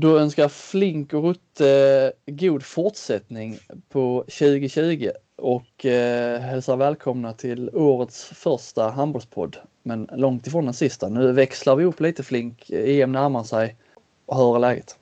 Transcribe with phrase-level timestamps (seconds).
[0.00, 8.24] Då önskar Flink och Rutte god fortsättning på 2020 och eh, hälsar välkomna till årets
[8.24, 9.56] första handbollspodd.
[9.82, 11.08] Men långt ifrån den sista.
[11.08, 12.70] Nu växlar vi upp lite Flink.
[12.70, 13.76] EM närmar sig.
[14.32, 14.98] Hur är läget?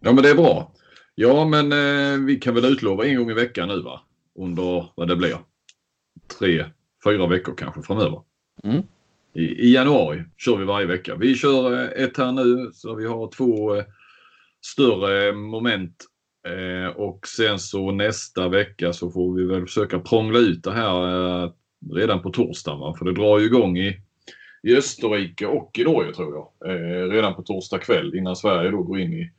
[0.00, 0.72] Ja men det är bra.
[1.14, 4.00] Ja men eh, vi kan väl utlova en gång i veckan nu va?
[4.38, 5.38] Under vad det blir.
[6.38, 6.64] Tre,
[7.04, 8.22] fyra veckor kanske framöver.
[8.64, 8.82] Mm.
[9.32, 11.14] I, I, januari kör vi varje vecka.
[11.14, 13.84] Vi kör eh, ett här nu så vi har två eh,
[14.64, 16.04] större moment.
[16.48, 21.52] Eh, och sen så nästa vecka så får vi väl försöka prångla ut det här
[21.94, 22.80] redan på torsdagen.
[22.80, 22.94] Va?
[22.98, 24.00] För det drar ju igång i,
[24.62, 27.12] i Österrike och i Norge tror jag.
[27.12, 29.30] redan på torsdag kväll innan Sverige då går in i,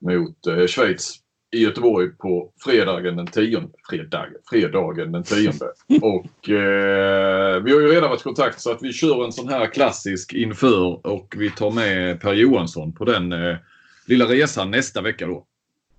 [0.00, 1.20] mot Schweiz
[1.56, 3.62] i Göteborg på fredagen den 10.
[3.90, 5.50] Fredag, fredagen den 10.
[6.02, 9.48] Och eh, vi har ju redan varit i kontakt så att vi kör en sån
[9.48, 13.56] här klassisk inför och vi tar med Per Johansson på den eh,
[14.06, 15.46] lilla resan nästa vecka då.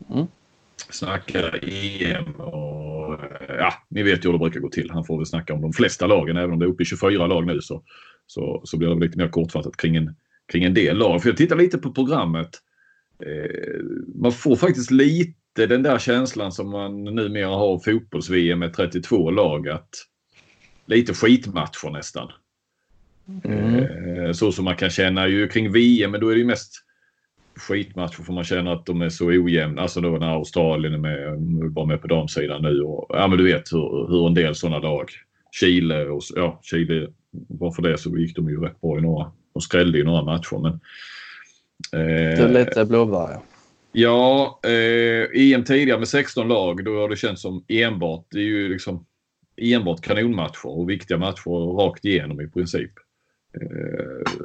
[0.09, 0.27] Mm.
[0.89, 4.91] Snackar EM och eh, ja, ni vet ju hur det brukar gå till.
[4.91, 7.27] Han får väl snacka om de flesta lagen även om det är uppe i 24
[7.27, 7.83] lag nu så,
[8.27, 10.15] så, så blir det lite mer kortfattat kring en,
[10.51, 11.21] kring en del lag.
[11.21, 12.61] För jag tittar lite på programmet
[13.25, 13.81] Eh,
[14.15, 19.69] man får faktiskt lite den där känslan som man numera har fotbolls-VM med 32 lag.
[19.69, 19.89] Att
[20.85, 22.31] lite skitmatcher nästan.
[23.43, 23.75] Mm.
[23.75, 26.83] Eh, så som man kan känna ju kring VM, men då är det ju mest
[27.57, 29.81] skitmatcher för man känner att de är så ojämna.
[29.81, 32.81] Alltså då när Australien är med, bara med på damsidan nu.
[32.81, 35.09] Och, ja men du vet hur, hur en del sådana lag.
[35.51, 39.31] Chile och ja, Chile, bara för det så gick de ju rätt bra i några
[39.53, 40.61] och skrällde i några matcher.
[40.61, 40.79] Men
[41.93, 43.39] Eh, det är lite blåbär.
[43.91, 48.43] Ja, eh, EM tidigare med 16 lag, då har det känts som enbart, det är
[48.43, 49.05] ju liksom
[49.57, 52.91] enbart kanonmatcher och viktiga matcher rakt igenom i princip.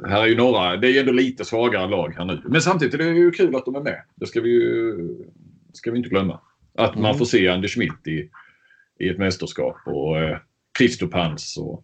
[0.07, 2.41] Här är ju några, det är ju ändå lite svagare lag här nu.
[2.45, 4.03] Men samtidigt är det ju kul att de är med.
[4.15, 4.97] Det ska vi ju
[5.73, 6.39] ska vi inte glömma.
[6.77, 7.01] Att mm.
[7.01, 8.29] man får se Anders Schmidt i,
[8.99, 10.37] i ett mästerskap och eh,
[10.77, 11.83] Christopans och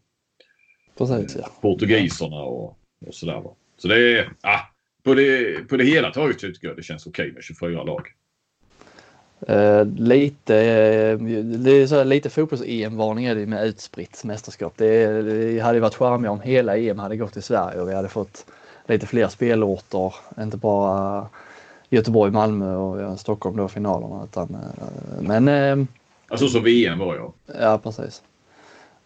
[0.97, 1.51] Precis, ja.
[1.61, 3.43] portugiserna och, och sådär.
[3.77, 4.59] Så det är, ah,
[5.03, 8.07] på det, på det hela taget tycker jag det känns okej okay med 24 lag.
[9.49, 14.73] Uh, lite, uh, det är så lite fotbolls-EM-varning är det med utspritt mästerskap.
[14.75, 18.09] Det, det hade varit charmigt om hela EM hade gått i Sverige och vi hade
[18.09, 18.45] fått
[18.87, 21.27] lite fler spelorter, inte bara
[21.89, 24.23] Göteborg, Malmö och Stockholm då finalerna.
[24.23, 25.87] Utan, uh, men,
[26.27, 27.33] alltså som VM var ja.
[27.59, 28.21] Ja precis.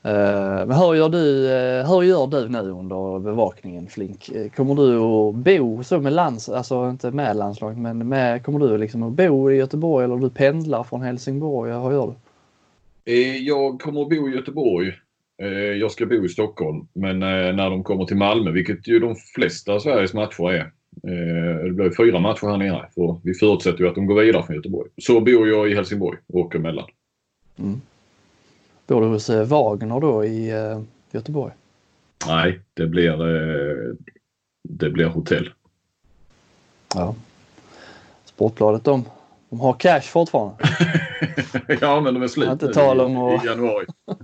[0.06, 4.30] Eh, men hur gör, du, eh, hur gör du nu under bevakningen Flink?
[4.30, 8.60] Eh, kommer du att bo så med lands, alltså inte med landslaget, men med, kommer
[8.60, 11.72] du liksom att bo i Göteborg eller du pendlar från Helsingborg?
[11.72, 12.08] Hur gör
[13.06, 13.38] du?
[13.38, 14.94] Jag kommer att bo i Göteborg.
[15.80, 19.74] Jag ska bo i Stockholm, men när de kommer till Malmö, vilket ju de flesta
[19.74, 20.72] av Sveriges matcher är.
[21.64, 24.56] Det blir fyra matcher här nere, för vi förutsätter ju att de går vidare från
[24.56, 24.90] Göteborg.
[24.98, 26.86] Så bor jag i Helsingborg och åker emellan.
[27.60, 27.82] Mm.
[28.88, 31.54] Bor du hos eh, Wagner då i eh, Göteborg?
[32.28, 33.96] Nej, det blir, eh,
[34.64, 35.50] det blir hotell.
[36.96, 37.16] Ja.
[38.26, 39.06] Sportbladet de,
[39.50, 40.56] de har cash fortfarande.
[41.82, 43.86] ja, men de är slut inte tal om i, i januari.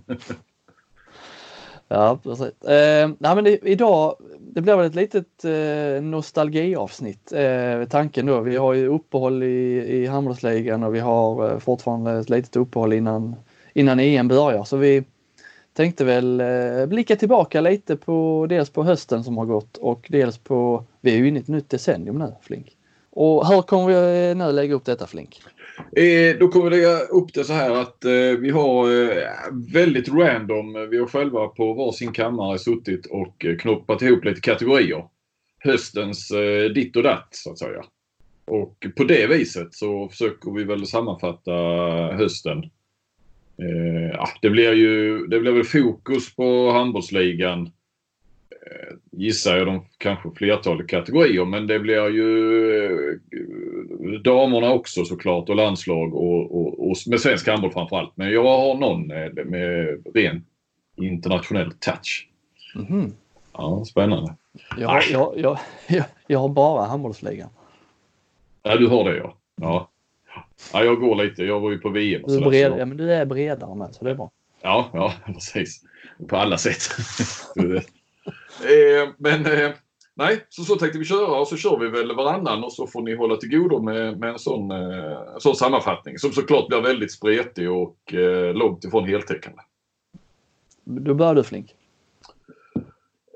[1.87, 2.61] ja, precis.
[2.61, 7.31] Eh, nej, men det, idag, det blir väl ett litet eh, nostalgiavsnitt.
[7.31, 12.11] Eh, tanken då, vi har ju uppehåll i, i handbollsligan och vi har eh, fortfarande
[12.11, 13.35] ett litet uppehåll innan
[13.79, 14.63] innan EM börjar.
[14.63, 15.03] Så vi
[15.73, 20.37] tänkte väl eh, blicka tillbaka lite på dels på hösten som har gått och dels
[20.37, 22.75] på, vi är ju inne i ett nytt decennium nu Flink.
[23.11, 25.41] Och hur kommer vi eh, nu lägga upp detta Flink?
[25.95, 29.23] Eh, då kommer vi lägga upp det så här att eh, vi har eh,
[29.73, 35.03] väldigt random, vi har själva på varsin kammare suttit och eh, knoppat ihop lite kategorier.
[35.59, 37.83] Höstens eh, ditt och datt så att säga.
[38.47, 41.51] Och på det viset så försöker vi väl sammanfatta
[42.17, 42.63] hösten
[43.61, 47.61] Eh, det blir ju det blir väl fokus på handbollsligan.
[48.51, 55.49] Eh, gissar jag de kanske flertalet kategorier men det blir ju eh, damerna också såklart
[55.49, 58.11] och landslag och, och, och med svensk handboll framförallt.
[58.15, 60.45] Men jag har någon med, ren
[60.97, 62.27] internationell touch.
[62.75, 63.11] Mm -hmm.
[63.53, 64.35] Ja, spännande.
[64.77, 67.49] Jag, jag, jag, jag, jag har bara handbollsligan.
[68.63, 69.37] Ja, du har det ja.
[69.61, 69.89] ja.
[70.73, 71.43] Ja, jag går lite.
[71.43, 72.23] Jag var ju på VM.
[72.23, 74.31] Och du, är bred, ja, men du är bredare med så det är bra.
[74.61, 75.81] Ja, ja precis.
[76.27, 76.81] På alla sätt.
[77.55, 79.71] eh, men eh,
[80.13, 83.01] nej, så, så tänkte vi köra och så kör vi väl varannan och så får
[83.01, 87.11] ni hålla till godo med, med en sån, eh, sån sammanfattning som såklart blir väldigt
[87.11, 89.61] spretig och eh, långt ifrån heltäckande.
[90.83, 91.75] Då börjar du Flink.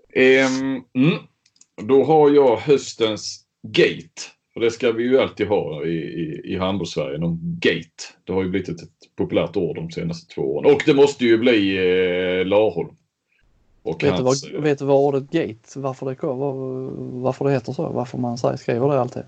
[0.09, 0.47] Eh,
[0.93, 1.19] mm,
[1.75, 4.21] då har jag höstens Gate
[4.53, 8.03] För det ska vi ju alltid ha i, i, i handbolls-Sverige, någon gate.
[8.23, 10.73] Det har ju blivit ett, ett populärt ord de senaste två åren.
[10.73, 12.95] Och det måste ju bli eh, Larholm.
[13.83, 16.53] Och vet, hans, du vad, vet du vad ordet gate, varför det, var,
[17.21, 17.89] varför det heter så?
[17.89, 19.23] Varför man säger, skriver det alltid?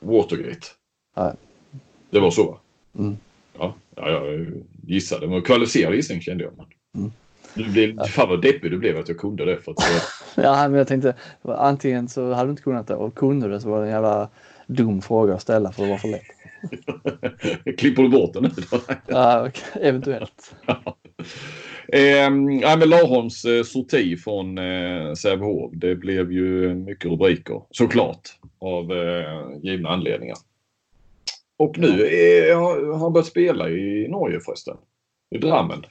[0.00, 0.66] Watergate.
[1.16, 1.32] Nej.
[2.10, 2.58] Det var så va?
[2.98, 3.16] Mm.
[3.58, 4.46] Ja, ja, jag
[4.86, 5.26] gissade.
[5.26, 6.52] Men kvalificerad gissning kände jag.
[6.96, 7.12] Mm.
[7.54, 8.04] Du blev, ja.
[8.04, 9.56] Fan vad deppig du blev att jag kunde det.
[9.56, 9.78] För att,
[10.36, 13.70] ja, men jag tänkte antingen så hade du inte kunnat det och kunde det så
[13.70, 14.28] var det en jävla
[14.66, 16.22] dum fråga att ställa för det var för lätt.
[17.78, 18.80] Klipper du bort den nu då?
[19.06, 19.50] ja,
[19.80, 20.54] eventuellt.
[20.66, 20.96] ja.
[21.88, 22.00] Eh,
[22.62, 25.72] ja, men Larholms eh, sorti från eh, Sävehof.
[25.74, 28.28] Det blev ju mycket rubriker såklart
[28.58, 30.36] av eh, givna anledningar.
[31.56, 34.76] Och nu är, har han börjat spela i Norge förresten.
[35.30, 35.84] I Drammen.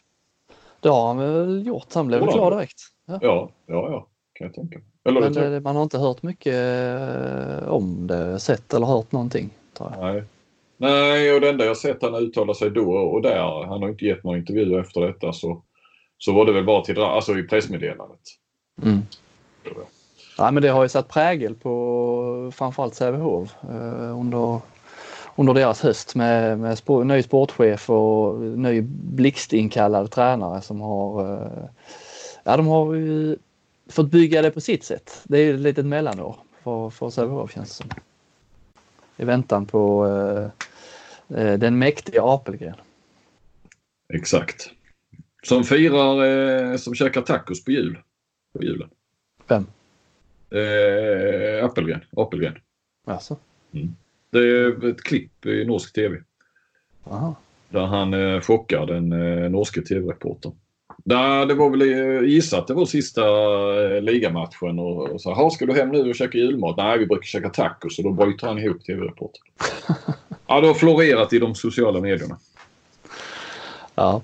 [0.79, 1.93] Det har han väl gjort.
[1.93, 2.77] Han blev väl klar direkt.
[3.05, 6.55] Ja, ja, ja, ja kan jag tänka eller Men det, man har inte hört mycket
[6.55, 9.49] eh, om det, sett eller hört någonting.
[9.99, 10.23] Nej.
[10.77, 14.05] Nej, och det enda jag sett han uttala sig då och där, han har inte
[14.05, 15.61] gett några intervjuer efter detta, så,
[16.17, 18.19] så var det väl bara till, alltså i pressmeddelandet.
[18.83, 19.01] Mm.
[20.37, 24.59] Ja, men det har ju satt prägel på framförallt Sävehof eh, under
[25.35, 31.65] under deras höst med, med spår, ny sportchef och ny blixtinkallad tränare som har, eh,
[32.43, 33.37] ja de har ju
[33.87, 35.21] fått bygga det på sitt sätt.
[35.23, 37.89] Det är ett litet mellanår för, för Sävehof känns det som.
[39.17, 42.75] I väntan på eh, eh den mäktiga Apelgren.
[44.13, 44.71] Exakt.
[45.43, 47.97] Som firar, eh, som käkar tacos på jul.
[48.53, 48.89] På julen.
[49.47, 49.65] Vem?
[50.49, 52.01] Eh, Apelgren.
[52.15, 52.57] Apelgren.
[53.05, 53.37] Alltså.
[53.71, 53.95] Mm.
[54.29, 56.17] Det är ett klipp i norsk tv.
[57.03, 57.35] Aha.
[57.69, 60.51] Där han eh, chockar den eh, norske tv-reportern.
[61.47, 65.49] Det var väl eh, gissa att det var sista eh, ligamatchen och, och så här,
[65.49, 66.77] ska du hem nu och käka julmat?
[66.77, 69.43] Nej, vi brukar käka tacos och då bryter han ihop tv-reportern.
[70.47, 72.37] ja, det har florerat i de sociala medierna.
[73.95, 74.21] Ja.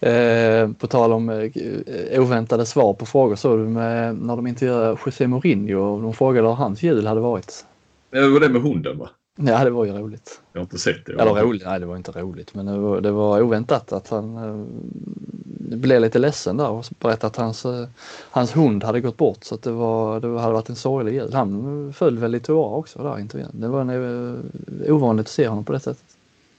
[0.00, 4.98] Eh, på tal om eh, oväntade svar på frågor så du med, när de intervjuade
[5.06, 7.64] José Mourinho och de frågade hur hans jul hade varit.
[8.10, 9.10] Det var det med hunden va?
[9.46, 10.40] Ja, det var ju roligt.
[10.52, 11.12] Jag har inte sett det.
[11.12, 14.36] Eller roligt, nej det var inte roligt men det var, det var oväntat att han
[14.36, 17.88] eh, blev lite ledsen där och berättade att hans, eh,
[18.30, 21.32] hans hund hade gått bort så att det, var, det hade varit en sorglig jul.
[21.32, 23.50] Han föll väl i tårar också där intervjun.
[23.52, 26.04] Det var en, eh, ovanligt att se honom på det sättet.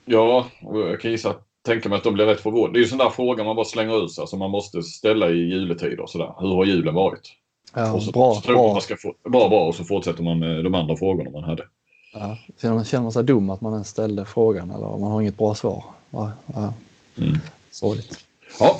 [0.05, 1.35] Ja, och jag kan gissa
[1.65, 2.73] tänka mig att de blir rätt förvånade.
[2.73, 4.83] Det är ju en sån där fråga man bara slänger ut sig som man måste
[4.83, 6.05] ställa i juletider.
[6.07, 6.33] Sådär.
[6.39, 7.33] Hur har julen varit?
[7.75, 8.73] Ja, och så, bra, så bra.
[8.73, 11.63] Man ska få, bra, bra och så fortsätter man med de andra frågorna man hade.
[12.13, 15.37] Ja, man, känner man sig dum att man ens ställde frågan eller man har inget
[15.37, 15.83] bra svar?
[16.09, 16.73] Ja, ja.
[17.17, 17.37] Mm.
[17.71, 18.25] Sorgligt.
[18.59, 18.77] Ja.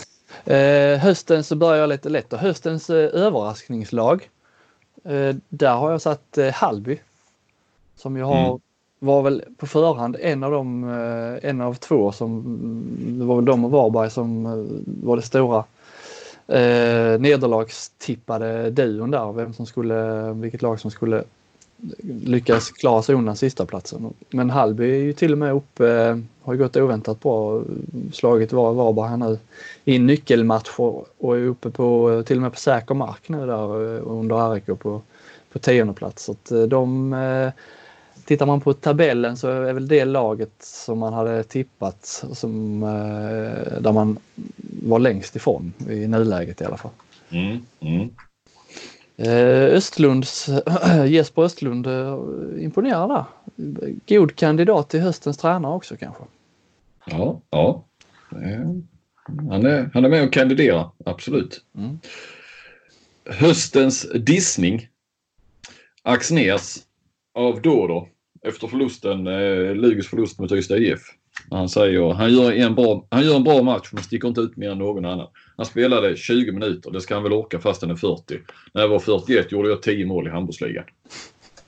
[0.53, 4.29] Eh, hösten så börjar jag lite lätt och höstens eh, överraskningslag.
[5.03, 6.99] Eh, där har jag satt eh, Halby.
[7.95, 8.59] Som ju har, mm.
[8.99, 12.43] var väl på förhand en av de, eh, en av två som,
[13.19, 15.63] det var väl de och Varberg som eh, var det stora
[16.47, 21.23] eh, nederlagstippade duon där, vem som skulle, vilket lag som skulle
[22.03, 24.13] lyckas klara sig undan sista platsen.
[24.29, 27.63] Men Hallby är ju till och med uppe, eh, har har gått oväntat bra,
[28.11, 29.39] slagit var Varberg här nu
[29.85, 33.95] i nyckelmatcher och är uppe på eh, till och med på säker mark nu där
[33.95, 35.01] eh, under RIK på,
[35.51, 36.23] på tionde plats.
[36.23, 37.51] Så att de,
[38.25, 42.79] tittar man på tabellen så är väl det laget som man hade tippat som,
[43.79, 44.17] där man
[44.83, 46.91] var längst ifrån i nuläget i alla fall.
[47.29, 48.09] Mm, mm.
[49.25, 50.49] Eh, Östlunds,
[51.07, 52.17] Jesper Östlund eh,
[52.63, 53.25] imponerar där.
[54.07, 56.23] God kandidat till höstens tränare också kanske.
[57.05, 57.85] Ja, ja.
[59.49, 61.65] Han är, han är med och kandiderar, absolut.
[61.77, 61.99] Mm.
[63.25, 64.87] Höstens dissning.
[66.03, 66.77] Axners
[67.33, 68.07] av Dodo
[68.41, 71.01] efter förlusten, eh, Lugus förlust mot Ystad IF.
[71.49, 74.57] Han säger han gör, en bra, han gör en bra match men sticker inte ut
[74.57, 75.27] mer än någon annan.
[75.61, 78.39] Han spelade 20 minuter, det ska han väl orka fast han är 40.
[78.73, 80.83] När jag var 41 gjorde jag 10 mål i handbollsligan.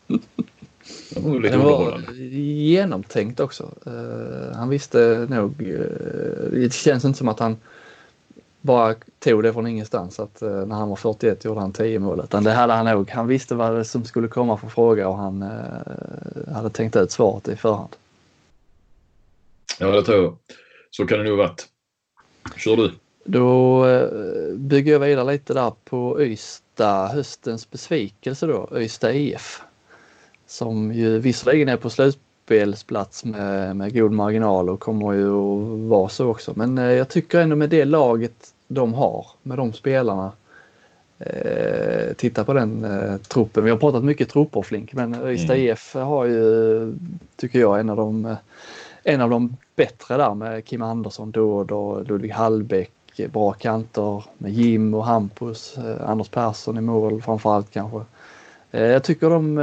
[0.08, 3.70] Det var, det var genomtänkt också.
[3.88, 7.58] Uh, han visste nog, uh, det känns inte som att han
[8.62, 12.22] bara tog det från ingenstans att uh, när han var 41 gjorde han 10 mål.
[12.24, 13.10] Utan det hade han nog.
[13.10, 15.42] Han visste vad som skulle komma för fråga och han
[16.54, 17.96] hade tänkt ut svaret i förhand.
[19.80, 20.38] Ja, det tror jag.
[20.92, 21.68] Så kan det nog ha varit.
[22.58, 22.92] Kör du.
[23.24, 24.10] Då eh,
[24.56, 29.62] bygger jag vidare lite där på Ystad, höstens besvikelse då, Ystad IF.
[30.48, 36.10] Som ju visserligen är på slutspelsplats med, med god marginal och kommer ju att vara
[36.10, 36.54] så också.
[36.56, 40.32] Men eh, jag tycker ändå med det laget de har, med de spelarna,
[41.20, 43.64] eh, titta på den eh, truppen.
[43.64, 45.72] Vi har pratat mycket trupper Flink men Ystad mm.
[45.72, 46.94] IF har ju,
[47.36, 48.36] tycker jag, en av de,
[49.04, 52.92] en av de bättre där med Kim Andersson, Dåd och Ludvig Hallbäck.
[53.16, 58.02] Eh, bra kanter med Jim och Hampus, eh, Anders Persson i mål framförallt kanske.
[58.72, 59.56] Eh, jag tycker de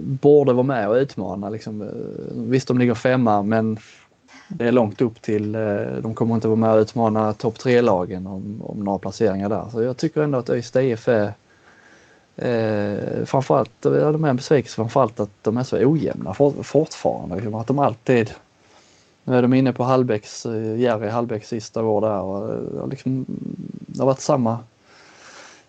[0.00, 1.48] borde vara med och utmana.
[1.48, 1.90] Liksom.
[2.34, 3.78] Visst, de ligger femma men
[4.48, 5.52] det är långt upp till,
[6.02, 9.64] de kommer inte vara med och utmana topp tre-lagen om, om några placeringar där.
[9.72, 11.32] Så jag tycker ändå att ÖIS IF är
[12.36, 17.34] eh, framförallt, ja, de är en besvikelse framförallt att de är så ojämna for, fortfarande.
[17.34, 18.30] Liksom, att de alltid,
[19.24, 23.24] nu är de inne på Hallbäcks, eh, Jerry Hallbäcks sista år där eh, och liksom,
[23.86, 24.58] det har varit samma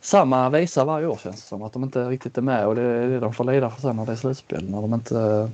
[0.06, 1.64] samma visa varje år känns det som.
[1.64, 3.96] Att de inte riktigt är med och det är det de får lida för sen
[3.96, 4.70] när det är slutspel.
[4.70, 5.50] När de inte,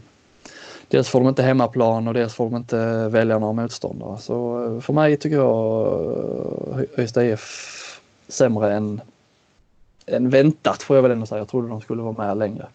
[0.88, 4.18] dels får de inte hemmaplan och dels får de inte välja några motståndare.
[4.18, 9.02] Så eh, för mig tycker jag Ystad IF sämre än,
[10.06, 11.40] än väntat får jag väl ändå säga.
[11.40, 12.68] Jag trodde de skulle vara med längre.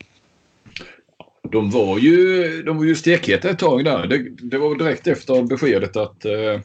[1.53, 4.07] De var ju, de var ju stekheta ett tag där.
[4.07, 6.61] Det, det var direkt efter beskedet att eh,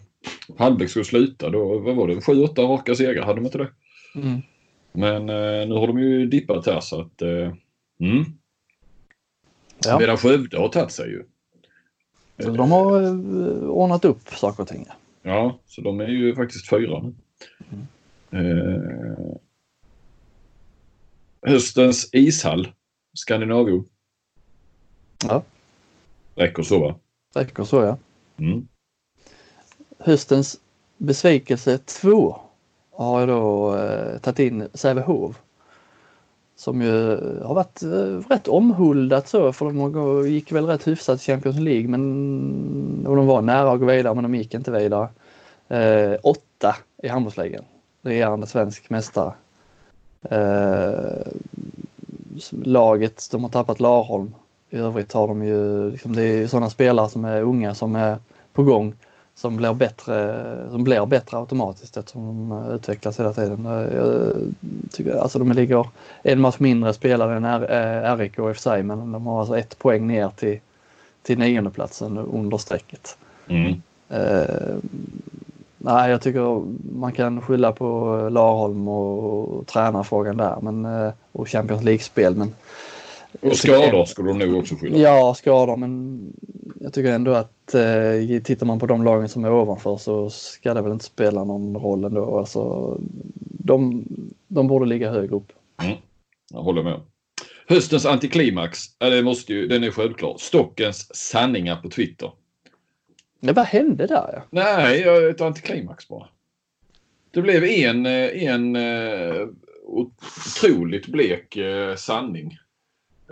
[0.57, 1.49] Hallbäck skulle sluta.
[1.49, 2.21] Då, vad var det?
[2.21, 3.69] Sju, åtta raka segrar hade de inte det?
[4.15, 4.41] Mm.
[4.91, 7.21] Men eh, nu har de ju dippat här så att...
[7.21, 7.53] Eh,
[7.99, 8.25] mm.
[9.85, 9.99] Ja.
[9.99, 11.23] Medan Skövde har tagit sig ju.
[12.43, 14.85] Så de har eh, ordnat upp saker och ting.
[15.21, 17.13] Ja, så de är ju faktiskt fyra nu.
[17.71, 18.57] Mm.
[18.57, 19.35] Eh,
[21.41, 22.67] höstens ishall,
[23.13, 23.85] Skandinavium.
[25.27, 25.41] Ja.
[26.35, 26.95] Räcker så va?
[27.35, 27.97] Räcker så ja.
[28.37, 28.67] Mm.
[29.99, 30.59] Höstens
[30.97, 32.39] besvikelse 2
[32.91, 35.41] har jag då eh, tagit in Sävehof.
[36.55, 41.23] Som ju har varit eh, rätt omhuldat så för de gick väl rätt hyfsat i
[41.23, 45.09] Champions League men och de var nära att gå vidare men de gick inte vidare.
[45.67, 47.63] Eh, åtta i handbollsligan.
[48.01, 49.33] Regerande svensk mästare.
[50.21, 51.27] Eh,
[52.51, 54.33] laget, de har tappat Larholm.
[54.73, 58.17] I övrigt har de ju, liksom, det är sådana spelare som är unga som är
[58.53, 58.93] på gång
[59.35, 63.65] som blir bättre, som blir bättre automatiskt eftersom de utvecklas hela tiden.
[63.65, 64.33] Jag
[64.91, 65.87] tycker, alltså de ligger
[66.23, 69.79] en match mindre spelare än RIK i och för sig men de har alltså ett
[69.79, 70.59] poäng ner till,
[71.23, 73.17] till niondeplatsen under strecket.
[73.47, 73.81] Mm.
[74.13, 74.77] Uh,
[75.77, 76.63] nej, jag tycker
[76.99, 82.55] man kan skylla på Larholm och, och tränarfrågan där men, uh, och Champions League-spel men
[83.41, 86.19] och skador skulle de nog också skylla Ja, skador men
[86.79, 90.73] jag tycker ändå att eh, tittar man på de lagen som är ovanför så ska
[90.73, 92.37] det väl inte spela någon roll ändå.
[92.37, 92.97] Alltså,
[93.43, 94.05] de,
[94.47, 95.51] de borde ligga högre upp.
[95.83, 95.97] Mm.
[96.53, 97.01] Jag håller med.
[97.67, 100.35] Höstens antiklimax, det måste ju, den är självklar.
[100.39, 102.31] Stockens sanningar på Twitter.
[103.39, 104.29] Men vad hände där?
[104.33, 104.43] Ja?
[104.49, 106.27] Nej, ett antiklimax bara.
[107.31, 109.47] Det blev en, en eh,
[109.85, 112.57] otroligt blek eh, sanning.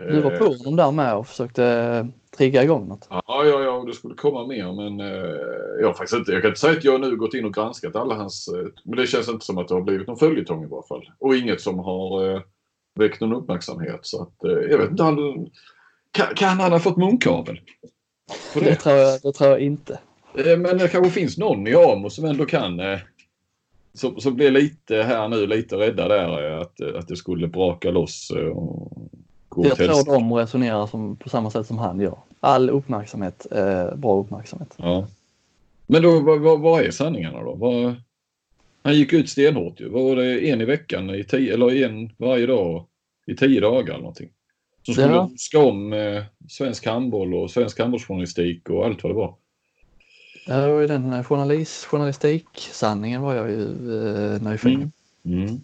[0.07, 3.07] Du var på honom där med och försökte trigga igång något.
[3.09, 5.35] Ja, ja, ja, det skulle komma mer men eh,
[5.81, 8.15] jag, faktiskt inte, jag kan inte säga att jag nu gått in och granskat alla
[8.15, 8.47] hans...
[8.47, 11.11] Eh, men det känns inte som att det har blivit någon följetong i varje fall.
[11.19, 12.41] Och inget som har eh,
[12.95, 13.99] väckt någon uppmärksamhet.
[14.01, 15.49] Så att, eh, jag vet inte, han,
[16.11, 17.61] kan, kan han ha fått munkavel?
[18.53, 18.59] Det?
[18.59, 18.75] det?
[18.75, 19.99] tror jag, det tror jag inte.
[20.35, 22.99] Eh, men det kanske finns någon i Amo som ändå kan eh,
[23.93, 27.91] som, som blir lite här nu lite rädda där eh, att, att det skulle braka
[27.91, 28.31] loss.
[28.53, 28.91] Och,
[29.67, 32.17] jag tror de resonerar som, på samma sätt som han gör.
[32.39, 34.73] All uppmärksamhet, eh, bra uppmärksamhet.
[34.77, 35.07] Ja.
[35.87, 37.55] Men då, vad, vad, är sanningarna då?
[37.55, 37.95] Vad,
[38.81, 39.89] han gick ut stenhårt ju.
[39.89, 40.49] Vad var det?
[40.49, 42.85] En i veckan, i tio, eller en varje dag
[43.27, 44.29] i tio dagar eller någonting.
[44.85, 45.29] Som skulle ja.
[45.37, 49.35] ska om eh, svensk handboll och svensk handbollsjournalistik och allt vad det var.
[50.47, 54.91] Ja, det var ju den journalist, journalistik-sanningen var jag ju eh, nyfiken.
[55.25, 55.43] Mm.
[55.43, 55.61] Mm.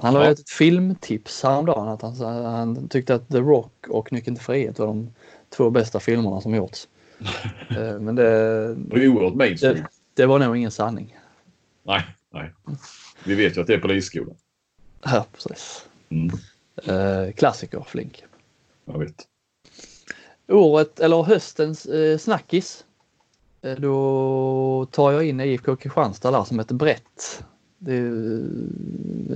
[0.00, 0.30] Han la ja.
[0.30, 4.78] ut ett filmtips häromdagen att han, han tyckte att The Rock och Nyckeln till frihet
[4.78, 5.10] var de
[5.56, 6.88] två bästa filmerna som gjorts.
[7.70, 9.54] Eh, men det, det.
[9.60, 11.16] Det, det var nog ingen sanning.
[11.82, 12.52] Nej, nej.
[13.24, 14.36] Vi vet ju att det är polisskolan.
[15.02, 15.88] Ja, precis.
[16.10, 16.30] Mm.
[16.84, 18.24] Eh, klassiker, Flink.
[18.84, 19.26] Jag vet.
[20.48, 22.84] Året, eller höstens eh, snackis.
[23.62, 27.44] Eh, då tar jag in IFK Kristianstad där som ett brett
[27.78, 28.10] det,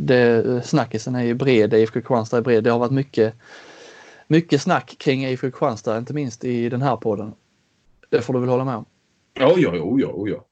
[0.01, 2.65] det, snackisen är ju bred, IFK Kristianstad är bred.
[2.65, 3.35] Det har varit mycket,
[4.27, 7.33] mycket snack kring IFK Kristianstad, inte minst i den här podden.
[8.09, 8.85] Det får du väl hålla med om?
[9.35, 10.47] Ja, ja, ja, oh ja.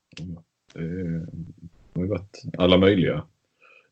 [0.74, 3.24] Det har ju varit alla möjliga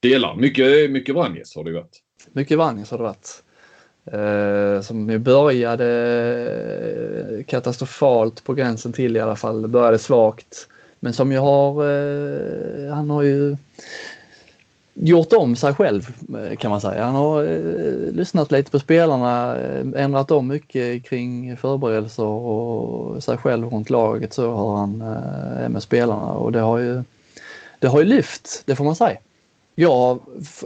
[0.00, 0.36] delar.
[0.36, 2.02] Mycket, mycket Vranjes har det varit.
[2.32, 3.42] Mycket Vranjes har det varit.
[4.12, 5.84] Eh, som ju började
[7.46, 9.62] katastrofalt på gränsen till i alla fall.
[9.62, 10.68] Det började svagt.
[11.00, 13.56] Men som ju har, eh, han har ju
[15.00, 16.02] gjort om sig själv
[16.58, 17.04] kan man säga.
[17.04, 23.36] Han har eh, lyssnat lite på spelarna, eh, ändrat om mycket kring förberedelser och sig
[23.36, 27.02] själv runt laget så har han eh, med spelarna och det har ju,
[27.78, 29.18] det har ju lyft, det får man säga.
[29.74, 30.20] Jag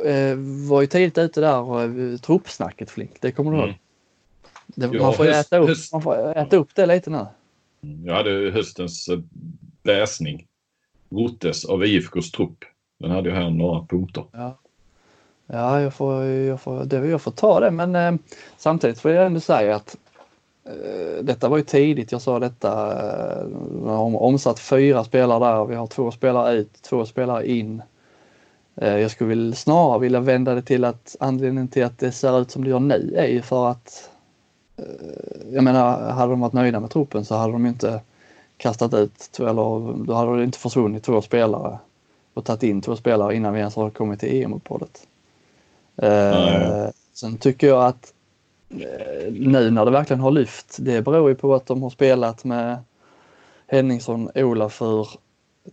[0.05, 0.37] eh,
[0.69, 3.65] var ju tidigt ute där och eh, truppsnacket Flink, det kommer du ihåg?
[3.65, 3.79] Mm.
[4.67, 5.93] Det, ja, man, får höst, äta upp, höst...
[5.93, 7.27] man får äta upp det lite nu.
[8.05, 9.09] Jag hade höstens
[9.85, 10.47] läsning.
[11.11, 12.65] Rotes av IFKs trupp.
[13.01, 14.25] Den hade ju här några punkter.
[14.33, 14.59] Ja,
[15.47, 18.13] ja jag, får, jag, får, det, jag får ta det men eh,
[18.57, 19.97] samtidigt får jag ändå säga att
[20.65, 22.13] eh, detta var ju tidigt.
[22.13, 22.71] Jag sa detta.
[22.71, 23.47] Eh,
[23.85, 25.65] har omsatt fyra spelare där.
[25.65, 27.83] Vi har två spelare ut, två spelare in.
[28.77, 32.41] Eh, jag skulle vilja, snarare vilja vända det till att anledningen till att det ser
[32.41, 34.11] ut som det gör nu är ju för att
[34.77, 34.85] eh,
[35.53, 38.01] jag menar, hade de varit nöjda med truppen så hade de inte
[38.63, 41.79] kastat ut, eller då hade det inte försvunnit två spelare
[42.35, 45.07] och tagit in två spelare innan vi ens har kommit till EM-uppehållet.
[45.97, 48.13] Eh, sen tycker jag att
[48.71, 52.45] eh, nu när det verkligen har lyft, det beror ju på att de har spelat
[52.45, 52.79] med
[53.67, 55.09] Henningsson, Olafur,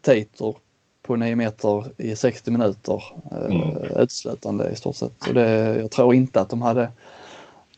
[0.01, 0.55] Tater
[1.01, 3.77] på 9 meter i 60 minuter eh, mm.
[3.95, 5.27] utslutande i stort sett.
[5.27, 6.91] Och det, jag tror inte att de hade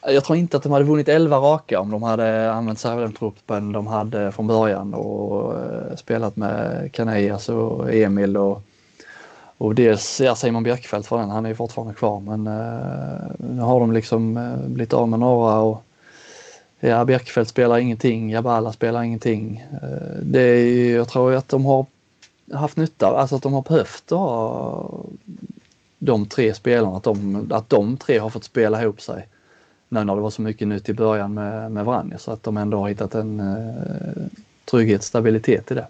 [0.05, 2.99] jag tror inte att de hade vunnit 11 raka om de hade använt sig av
[2.99, 8.61] den truppen de hade från början och eh, spelat med Canellas och Emil och,
[9.57, 13.61] och dels ja, Simon Björkfeldt för den, han är ju fortfarande kvar men uh, nu
[13.61, 15.83] har de liksom uh, blivit av med några och
[16.79, 19.65] ja, Björkfeldt spelar ingenting, Jabala spelar ingenting.
[19.83, 21.85] Uh, det är, jag tror att de har
[22.53, 25.03] haft nytta, alltså att de har behövt ha
[25.99, 29.27] de tre spelarna, att de, att de tre har fått spela ihop sig
[29.91, 32.57] nu när det var så mycket nytt i början med, med Vranje så att de
[32.57, 34.23] ändå har hittat en eh,
[34.65, 35.87] trygghet, stabilitet i det.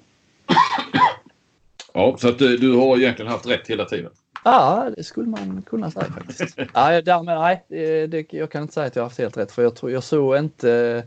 [1.94, 4.12] Ja, så att du, du har egentligen haft rätt hela tiden?
[4.44, 6.58] Ja, det skulle man kunna säga faktiskt.
[6.76, 7.64] nej, därmed, nej
[8.08, 10.04] det, jag kan inte säga att jag har haft helt rätt för jag, tror, jag
[10.04, 11.04] såg inte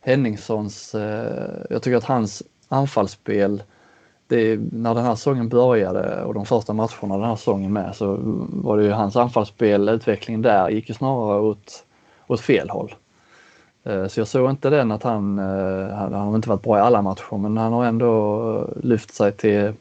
[0.00, 3.62] Henningssons, eh, jag tycker att hans anfallsspel
[4.28, 8.18] det, när den här säsongen började och de första matcherna den här säsongen med så
[8.48, 11.84] var det ju hans anfallsspel, utvecklingen där gick ju snarare åt
[12.32, 12.94] åt fel håll.
[13.84, 16.80] Eh, så jag såg inte den att han, eh, han har inte varit bra i
[16.80, 19.72] alla matcher men han har ändå lyft sig till,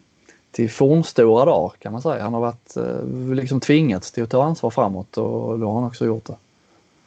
[0.52, 2.24] till formstora dagar kan man säga.
[2.24, 5.84] Han har varit eh, liksom tvingats till att ta ansvar framåt och då har han
[5.84, 6.38] också gjort det.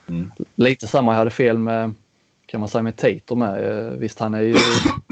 [0.09, 0.31] Mm.
[0.55, 1.95] Lite samma jag hade fel med
[2.47, 3.93] kan man säga med Tater med.
[3.99, 4.57] Visst han är ju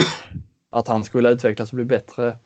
[0.70, 2.36] att han skulle utvecklas och bli bättre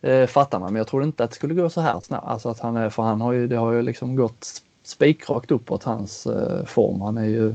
[0.00, 2.26] eh, fattar man men jag trodde inte att det skulle gå så här snabbt.
[2.26, 5.84] Alltså att han är, för han har ju, det har ju liksom gått spikrakt uppåt
[5.84, 7.00] hans eh, form.
[7.00, 7.54] Han är ju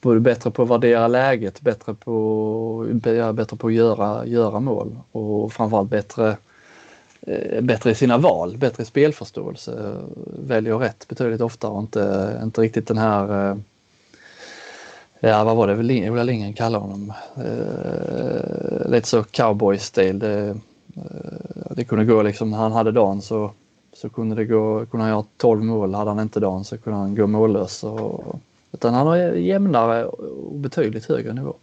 [0.00, 2.86] både bättre på att värdera läget, bättre på,
[3.32, 6.36] bättre på att göra, göra mål och framförallt bättre,
[7.20, 9.96] eh, bättre i sina val, bättre spelförståelse.
[10.46, 13.56] Väljer rätt betydligt oftare och inte, inte riktigt den här eh,
[15.20, 17.12] Ja, vad var det Ola Lindgren kallade honom?
[17.36, 20.18] Eh, lite så cowboy-stil.
[20.18, 20.56] Det, eh,
[21.70, 23.50] det kunde gå liksom, när han hade dagen så
[24.00, 25.94] så kunde det gå, kunde han göra 12 mål.
[25.94, 27.84] Hade han inte dagen så kunde han gå mållös.
[27.84, 28.40] Och,
[28.72, 31.56] utan han har jämnare och betydligt högre nivå.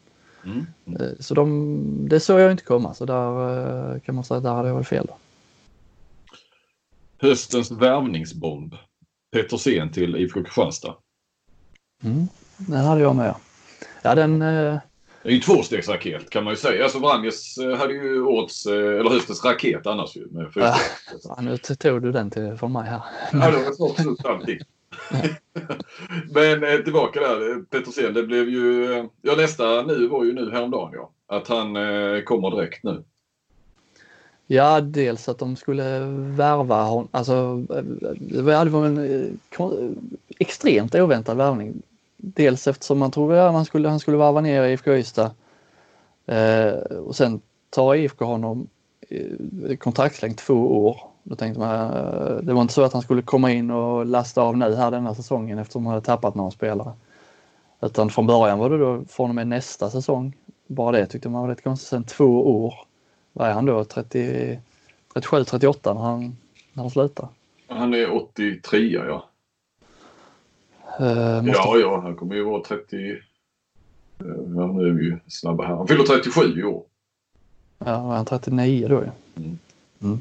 [0.45, 0.65] Mm.
[0.85, 1.01] Mm.
[1.01, 4.43] Eh, så de, det såg jag inte komma så där eh, kan man säga att
[4.43, 5.05] där hade jag varit fel.
[5.07, 5.17] Då.
[7.17, 8.75] Höstens värvningsbomb.
[9.31, 10.95] Petersen till IFK Kristianstad.
[12.03, 13.35] Mm, den hade jag med.
[14.01, 14.77] Ja, den, eh,
[15.25, 16.83] det är ju tvåstegsraket kan man ju säga.
[16.83, 20.27] Alltså Vranjes eh, hade ju årets, eh, eller höstens raket annars ju.
[20.31, 20.75] Med ja,
[21.41, 23.01] nu tog du den till, från mig här.
[23.31, 24.59] Ja, det var absolut allting.
[26.33, 30.91] Men eh, tillbaka där, Petersen, det blev ju, ja nästa nu var ju nu häromdagen
[30.93, 31.11] ja.
[31.27, 33.03] Att han eh, kommer direkt nu.
[34.47, 37.07] Ja, dels att de skulle värva honom.
[37.11, 37.55] Alltså,
[38.19, 39.39] det var en
[40.39, 41.81] extremt oväntad värvning
[42.33, 45.31] dels eftersom man trodde att han skulle, han skulle varva ner i IFK Ystad.
[46.25, 48.67] Eh, och sen tar IFK honom
[49.09, 50.97] eh, kontraktslängd två år.
[51.23, 54.41] Då tänkte man, eh, det var inte så att han skulle komma in och lasta
[54.41, 56.93] av nu här denna säsongen eftersom han hade tappat några spelare.
[57.81, 60.37] Utan från början var det då från och med nästa säsong.
[60.67, 61.89] Bara det tyckte man var rätt konstigt.
[61.89, 62.73] Sen två år,
[63.33, 64.59] vad är han då, 37,
[65.45, 66.37] 38 när han,
[66.73, 67.27] när han slutar?
[67.67, 69.29] Han är 83 ja.
[71.01, 71.61] Uh, måste...
[71.61, 72.95] Ja, ja, han kommer ju vara 30...
[72.97, 73.17] Uh,
[74.55, 75.75] ja, nu är ju snabba här.
[75.75, 76.83] Han fyller 37 i år.
[77.79, 79.09] Ja, han är 39 då ju.
[79.43, 79.59] Mm.
[80.01, 80.19] Mm.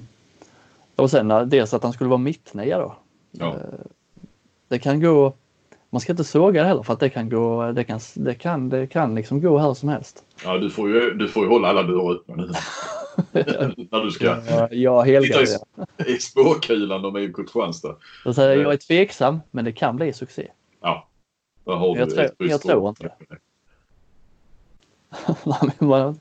[0.97, 2.97] Och sen uh, dels att han skulle vara mittnia då.
[3.31, 3.47] Ja.
[3.47, 3.55] Uh,
[4.69, 5.35] det kan gå...
[5.91, 7.73] Man ska inte såga det heller för att det kan gå...
[7.73, 10.25] Det kan, det kan, det kan liksom gå här som helst.
[10.45, 12.53] Ja, du får ju, du får ju hålla alla dörrar öppna nu.
[13.91, 15.61] När du ska Ja, jag helgarderar.
[16.07, 17.97] i spåkulan om IFK Kristianstad.
[18.23, 20.51] Så säger jag, jag är tveksam, men det kan bli succé.
[20.85, 21.09] Ja.
[21.65, 23.15] Där har Jag du tror- ett jag tror inte det.
[25.81, 26.15] Ja,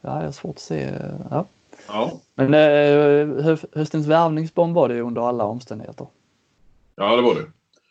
[0.00, 0.98] jag har svårt att se.
[1.30, 1.44] Ja.
[1.88, 2.12] Ja.
[2.34, 6.06] Men eh, hö- höstens värvningsbomb var det ju under alla omständigheter.
[6.94, 7.46] ja, det var det.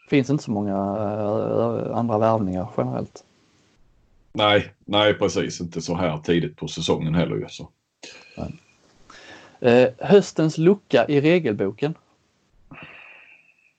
[0.09, 3.23] finns inte så många eh, andra värvningar generellt.
[4.33, 5.61] Nej, nej precis.
[5.61, 7.47] Inte så här tidigt på säsongen heller ju.
[7.49, 7.69] Så.
[9.59, 11.93] Eh, höstens lucka i regelboken.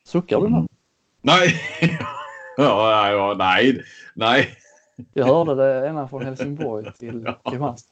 [0.04, 0.66] Suckar du nu?
[1.22, 1.54] Nej.
[2.56, 3.82] ja, ja, nej,
[4.14, 4.48] nej.
[5.12, 7.90] Jag hörde det ena från Helsingborg till Kristianstad.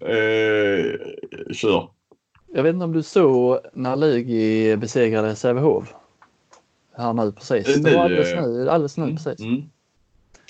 [0.00, 0.94] Eh,
[1.52, 1.88] kör.
[2.54, 5.94] Jag vet inte om du såg när Lugi besegrade Sävehof?
[6.96, 7.74] Här nu precis.
[7.74, 9.40] Det Nu, var alldeles eh, nu, alldeles nu precis.
[9.40, 9.62] Mm.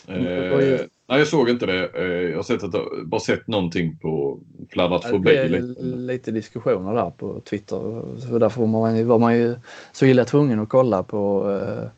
[0.09, 1.88] Mm, och Eh, nej, jag såg inte det.
[1.94, 2.74] Eh, jag har sett att,
[3.05, 4.38] bara sett någonting på
[4.70, 5.20] fladdrat Det förbi.
[5.48, 5.83] blev lite.
[5.83, 8.03] lite diskussioner där på Twitter.
[8.20, 9.57] Så därför var man, var man ju
[9.92, 11.88] så illa tvungen att kolla på eh,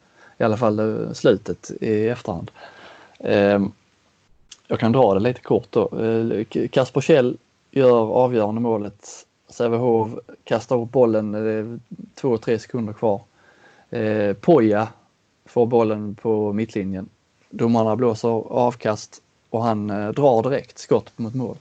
[0.40, 2.50] i alla fall eh, slutet i efterhand.
[3.18, 3.72] Ehm,
[4.66, 5.98] jag kan dra det lite kort då.
[5.98, 7.36] Eh, Kasper Kjell
[7.70, 9.26] gör avgörande målet.
[9.48, 10.10] Sävehof
[10.44, 11.78] kastar upp bollen, det är
[12.14, 13.22] två, tre sekunder kvar.
[14.40, 14.88] Poja
[15.46, 17.08] får bollen på mittlinjen.
[17.50, 21.56] Domarna blåser avkast och han drar direkt skott mot mål.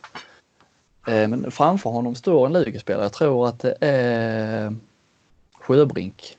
[1.06, 3.04] Men framför honom står en Lugerspelare.
[3.04, 4.76] Jag tror att det är
[5.60, 6.38] Sjöbrink.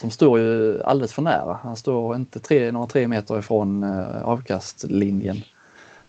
[0.00, 1.58] Som står ju alldeles för nära.
[1.62, 5.42] Han står inte tre, några tre meter ifrån eh, avkastlinjen.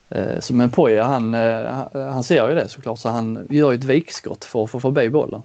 [0.10, 3.72] Eh, så men Poja han, eh, han- han ser ju det såklart så han gör
[3.72, 5.42] ju ett vikskott för att få förbi bollen.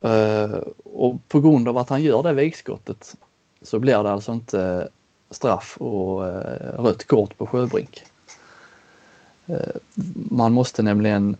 [0.00, 3.16] Eh, och på grund av att han gör det vikskottet
[3.62, 4.88] så blir det alltså inte
[5.30, 8.02] straff och eh, rött kort på Sjöbrink.
[9.46, 9.76] Eh,
[10.30, 11.36] man måste nämligen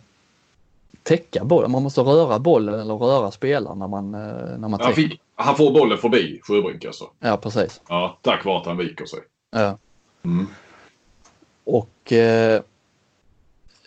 [1.05, 4.93] täcka bollen, man måste röra bollen eller röra spelaren när man, eh, när man Han,
[4.93, 7.05] fick, han får bollen förbi Sjöbrink alltså.
[7.19, 7.81] Ja precis.
[7.89, 9.19] Ja, tack vare att han viker sig.
[9.51, 9.77] Ja.
[10.23, 10.47] Mm.
[11.63, 12.61] Och eh,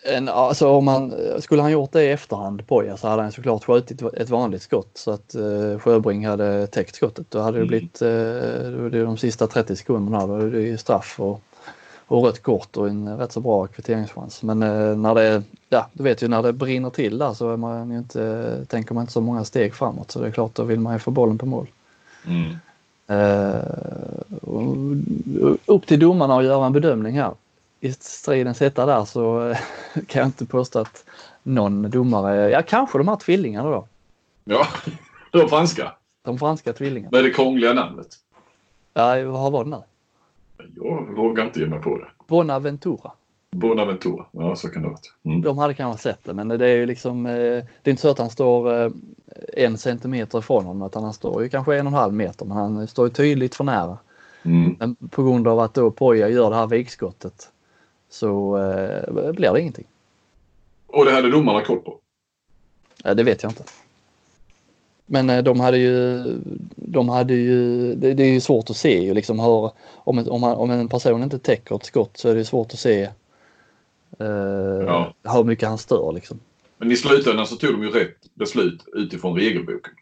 [0.03, 3.63] en, alltså om man, skulle han gjort det i efterhand Poja så hade han såklart
[3.65, 7.31] skjutit ett vanligt skott så att eh, Sjöbring hade täckt skottet.
[7.31, 7.67] Då hade det Mm.
[7.67, 10.27] blivit eh, det de sista 30 sekunderna.
[10.27, 11.41] Då är det ju straff och,
[12.09, 14.43] och rött kort och en rätt så bra kvitteringschans.
[14.43, 17.57] Men eh, när det, ja du vet ju när det brinner till där så är
[17.57, 20.63] man ju inte, tänker man inte så många steg framåt så det är klart då
[20.63, 21.67] vill man ju få bollen på mål.
[22.25, 22.55] Mm.
[24.41, 27.33] Och upp till domarna att göra en bedömning här.
[27.79, 29.57] I stridens hetta där så eh,
[30.07, 31.05] kan jag inte påstå att
[31.43, 33.87] någon domare, ja kanske de här tvillingarna då.
[34.43, 34.67] Ja,
[35.31, 35.91] de franska.
[36.25, 37.09] De franska tvillingarna.
[37.11, 38.07] Med det krångliga namnet.
[38.93, 39.81] Ja, vad var det nu?
[40.75, 42.07] Jag vågar inte ge mig på det.
[42.27, 43.11] Bonaventura.
[43.51, 44.25] Bonaventura.
[44.31, 44.99] Ja, så kan det vara.
[45.25, 45.41] Mm.
[45.41, 48.09] De hade kanske sett det men det är ju liksom, eh, det är inte så
[48.09, 48.91] att han står eh,
[49.53, 52.57] en centimeter ifrån honom utan han står ju kanske en och en halv meter men
[52.57, 53.97] han står ju tydligt för nära.
[54.43, 54.75] Mm.
[54.79, 57.51] Men på grund av att då Poja gör det här vikskottet
[58.09, 59.87] så eh, blir det ingenting.
[60.87, 61.99] Och det hade domarna koll på.
[63.03, 63.63] Ja, det vet jag inte.
[65.11, 66.23] Men eh, de hade ju,
[66.75, 70.43] de hade ju, det, det är ju svårt att se ju liksom hur, om, om,
[70.43, 73.01] om en person inte täcker ett skott så är det svårt att se
[74.19, 74.27] eh,
[74.85, 75.13] Ja.
[75.23, 76.39] hur mycket han stör liksom.
[76.77, 79.93] Men i slutändan så tog de ju rätt beslut utifrån regelboken.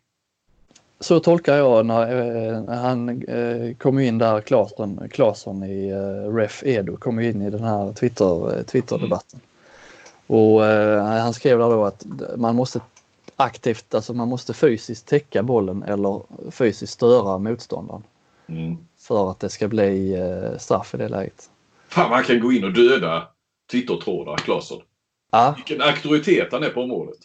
[0.99, 5.93] Så tolkar jag när eh, han eh, kom ju in där, Claesson, Claesson i
[6.33, 9.39] Ref Edo kom ju in i den här Twitter, Twitter-debatten.
[10.27, 12.05] Och eh, han skrev där då att
[12.37, 12.79] man måste
[13.39, 16.21] aktivt, alltså man måste fysiskt täcka bollen eller
[16.51, 18.03] fysiskt störa motståndaren
[18.49, 18.77] Mm.
[18.99, 21.49] för att det ska bli eh, straff i det läget.
[21.87, 23.27] Fan, man kan gå in och döda
[23.71, 24.81] Twitter-trådar, Claesson.
[25.31, 27.17] Ja, Vilken auktoritet han är på området.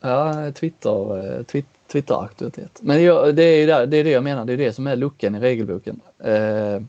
[0.00, 2.78] ja Twitter, eh, twit, Twitter-aktivitet.
[2.82, 4.96] Men jag, det, är där, det är det jag menar, det är det som är
[4.96, 6.00] luckan i regelboken.
[6.18, 6.80] Eh,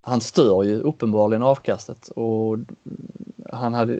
[0.00, 2.56] han stör ju uppenbarligen avkastet och
[3.52, 3.94] han hade,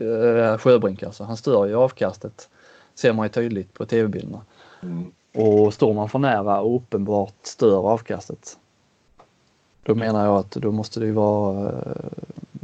[0.51, 2.49] eh, Sjöbrink alltså, han stör ju avkastet
[2.95, 4.41] ser man ju tydligt på tv-bilderna.
[4.81, 5.11] Mm.
[5.33, 8.57] Och står man för nära och uppenbart stör avkastet
[9.83, 12.11] då menar jag att då måste det ju vara, eh,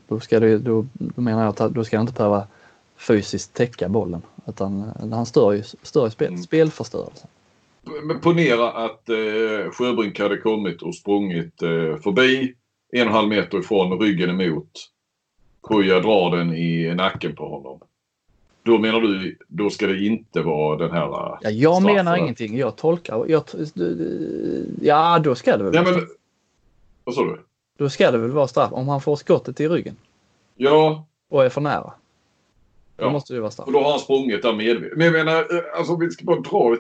[0.08, 2.48] då, ska det, då, då menar jag att då ska han inte behöva
[2.98, 6.42] fysiskt täcka bollen utan han stör ju, stör ju spel, Mm.
[6.44, 7.28] spelförstörelse.
[8.04, 12.56] Men ponera att eh, Sjöbrink hade kommit och sprungit eh, förbi
[12.92, 14.72] en och en halv meter ifrån ryggen emot.
[15.64, 17.80] Kuja drar den i nacken på honom.
[18.70, 21.06] Då menar du, då ska det inte vara den här...
[21.06, 21.96] eh, Ja, jag straffen?
[21.96, 23.44] menar ingenting, jag tolkar, jag,
[24.82, 26.08] ja då ska det väl, Nej men...
[27.04, 27.40] Vad sa du?
[27.78, 29.96] då ska det väl vara straff om han får skottet i ryggen
[30.56, 31.94] Ja, och är för nära.
[32.98, 33.04] Ja.
[33.06, 33.68] Då måste det vara straff.
[33.68, 34.98] Och då har han sprungit där medvetet.
[34.98, 35.46] Men jag menar,
[35.78, 36.76] alltså vi ska bara dra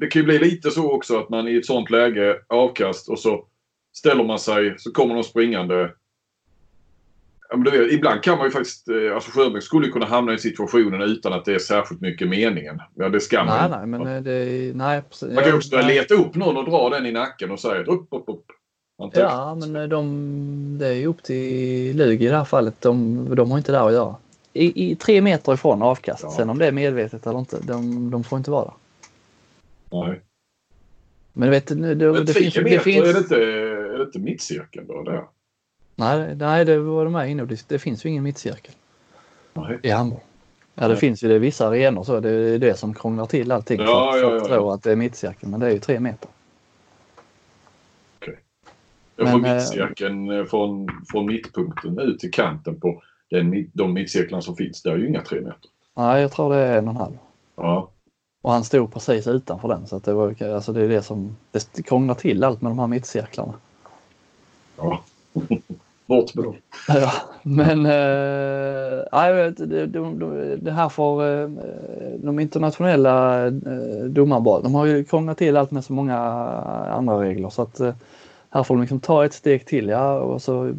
[0.00, 3.18] Det kan ju bli lite så också att man i ett sånt läge, avkast och
[3.18, 3.44] så
[3.92, 5.90] ställer man sig, så kommer de springande.
[7.54, 10.38] Ja, men vet, ibland kan man ju faktiskt, eh, alltså Sjöberg skulle kunna hamna i
[10.38, 12.80] situationen utan att det är särskilt mycket meningen.
[12.94, 15.02] Ja, det ska man Nej, nej, men eh, det, nej.
[15.22, 17.82] Man kan ju också börja leta upp någon och dra den i nacken och säga
[17.82, 18.44] upp, upp, upp.
[19.12, 22.80] Ja, men eh, de, det är ju upp till Lug i det här fallet.
[22.80, 24.16] De, de har inte där att göra.
[24.52, 26.22] I, i tre meter ifrån avkast.
[26.22, 26.30] Ja.
[26.30, 28.74] Sen om det är medvetet eller inte, de, de får inte vara där.
[29.90, 30.20] Nej.
[31.32, 32.54] Men du vet, det, men det finns...
[32.54, 33.04] Det finns...
[33.04, 35.02] Är, det inte, är det inte mittcirkeln då?
[35.02, 35.24] Det?
[35.96, 38.74] Nej, nej, det var de här inne det, det finns ju ingen mittcirkel
[39.54, 39.78] nej.
[39.82, 40.20] i handboll.
[40.74, 40.96] Ja, det nej.
[40.96, 43.80] finns ju det vissa arenor så det är det som krånglar till allting.
[43.80, 46.28] Ja, för, ja, ja, tror att det är mittcirkeln, men det är ju tre meter.
[48.16, 48.38] Okej.
[49.16, 49.32] Okay.
[49.32, 54.56] Får eh, mittcirkeln äh, från, från mittpunkten ut till kanten på den, de mittcirklarna som
[54.56, 54.82] finns.
[54.82, 55.70] Det är ju inga tre meter.
[55.96, 57.18] Nej, jag tror det är en och en halv.
[57.56, 57.90] Ja.
[58.42, 61.36] Och han stod precis utanför den så att det, var, alltså det är det som
[61.52, 63.54] det krånglar till allt med de här mittcirklarna.
[64.76, 65.02] Ja,
[66.06, 66.54] bort med dem.
[66.88, 67.12] Ja,
[67.42, 67.92] men äh,
[69.56, 71.48] det, det, det här får äh,
[72.18, 73.52] de internationella äh,
[74.08, 76.18] domarna de har ju krånglat till allt med så många
[76.90, 77.94] andra regler så att äh,
[78.50, 80.74] här får de liksom ta ett steg till ja, och så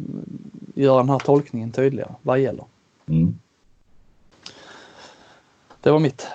[0.74, 2.64] göra den här tolkningen tydligare vad gäller.
[3.08, 3.38] Mm.
[5.80, 6.26] Det var mitt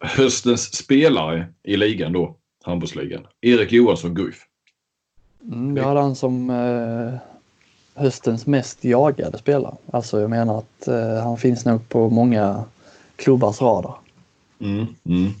[0.00, 3.26] höstens spelare i ligan då, handbollsligan.
[3.40, 4.46] Erik Johansson Guif.
[5.52, 7.14] Mm, jag hade han som eh,
[7.94, 9.74] höstens mest jagade spelare.
[9.90, 12.64] Alltså jag menar att eh, han finns nog på många
[13.16, 13.94] klubbars radar.
[14.60, 15.32] Mm, mm.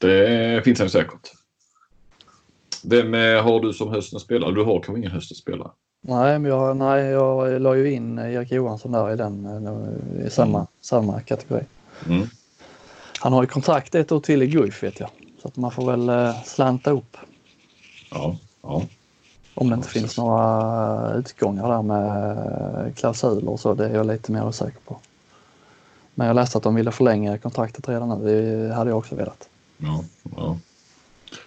[0.00, 1.32] Det finns han säkert.
[2.82, 4.54] Vem eh, har du som höstens spelare?
[4.54, 5.70] Du har kanske ingen höstens spelare?
[6.02, 10.30] Nej, men jag, nej, jag la ju in Erik Johansson där i den eh, i
[10.30, 10.66] samma, mm.
[10.80, 11.64] samma kategori.
[12.06, 12.26] Mm.
[13.20, 15.10] Han har ju kontrakt ett år till i Guif vet jag.
[15.42, 17.16] Så att man får väl eh, slanta upp.
[18.10, 18.82] Ja, ja.
[19.60, 24.32] Om det inte finns några utgångar där med klausuler och så, det är jag lite
[24.32, 24.96] mer osäker på.
[26.14, 29.48] Men jag läste att de ville förlänga kontraktet redan nu, det hade jag också velat.
[29.78, 30.04] Ja,
[30.36, 30.56] ja.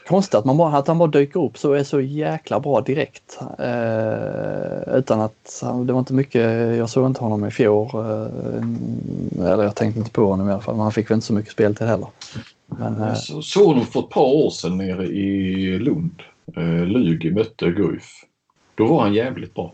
[0.07, 3.39] Konstigt att, man bara, att han bara dyker upp så är så jäkla bra direkt.
[3.59, 7.89] Eh, utan att, det var inte mycket, jag såg inte honom i fjol.
[7.93, 11.27] Eh, eller jag tänkte inte på honom i alla fall, men han fick väl inte
[11.27, 12.07] så mycket speltid heller.
[12.65, 16.21] Men, eh, jag såg honom för ett par år sedan nere i Lund.
[16.55, 18.09] Eh, Lugi mötte Guif.
[18.75, 19.73] Då var han jävligt bra.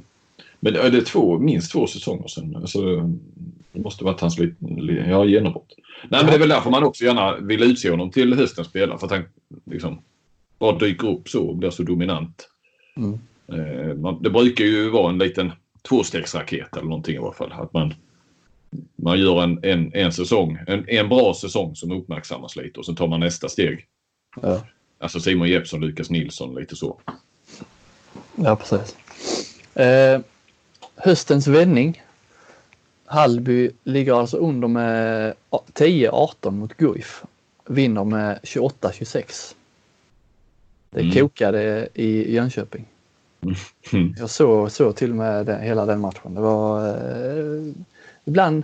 [0.59, 2.55] Men det är två, minst två säsonger sedan.
[2.55, 2.81] Alltså,
[3.71, 4.37] det måste varit hans
[5.07, 5.75] ja, genombrott.
[6.09, 8.97] Nej, men det är väl därför man också gärna vill utse honom till höstens spelare.
[8.97, 9.23] För att han
[9.65, 10.01] liksom
[10.59, 12.49] bara dyker upp så och blir så dominant.
[12.97, 13.13] Mm.
[13.47, 15.51] Eh, det brukar ju vara en liten
[15.89, 17.51] tvåstegsraket eller någonting i alla fall.
[17.51, 17.93] Att man,
[18.95, 22.95] man gör en, en, en säsong, en, en bra säsong som uppmärksammas lite och sen
[22.95, 23.85] tar man nästa steg.
[24.41, 24.61] Ja.
[24.99, 26.97] Alltså Simon Jeppsson, Lukas Nilsson, lite så.
[28.35, 28.95] Ja, precis.
[29.75, 30.21] Eh,
[30.95, 32.03] höstens vändning.
[33.05, 37.23] Hallby ligger alltså under med 10-18 mot Guif.
[37.67, 39.55] Vinner med 28-26.
[40.89, 41.13] Det mm.
[41.13, 42.85] kokade i Jönköping.
[43.91, 44.13] Mm.
[44.17, 46.35] Jag såg, såg till och med den, hela den matchen.
[46.35, 47.73] Det var eh,
[48.25, 48.63] ibland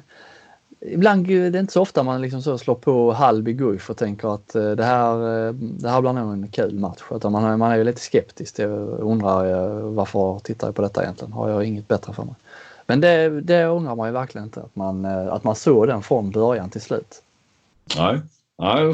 [0.87, 4.33] Ibland det är inte så ofta man liksom så slår på Hallby Guif och tänker
[4.35, 7.01] att eh, det här, eh, det här blir nog en kul match.
[7.11, 8.59] Utan man, man är ju lite skeptisk.
[8.59, 11.33] Jag undrar eh, varför tittar jag på detta egentligen?
[11.33, 12.35] Har jag inget bättre för mig?
[12.87, 16.31] Men det, det ångrar man ju verkligen inte att man, att man såg den från
[16.31, 17.21] början till slut.
[17.97, 18.21] Nej,
[18.57, 18.93] Nej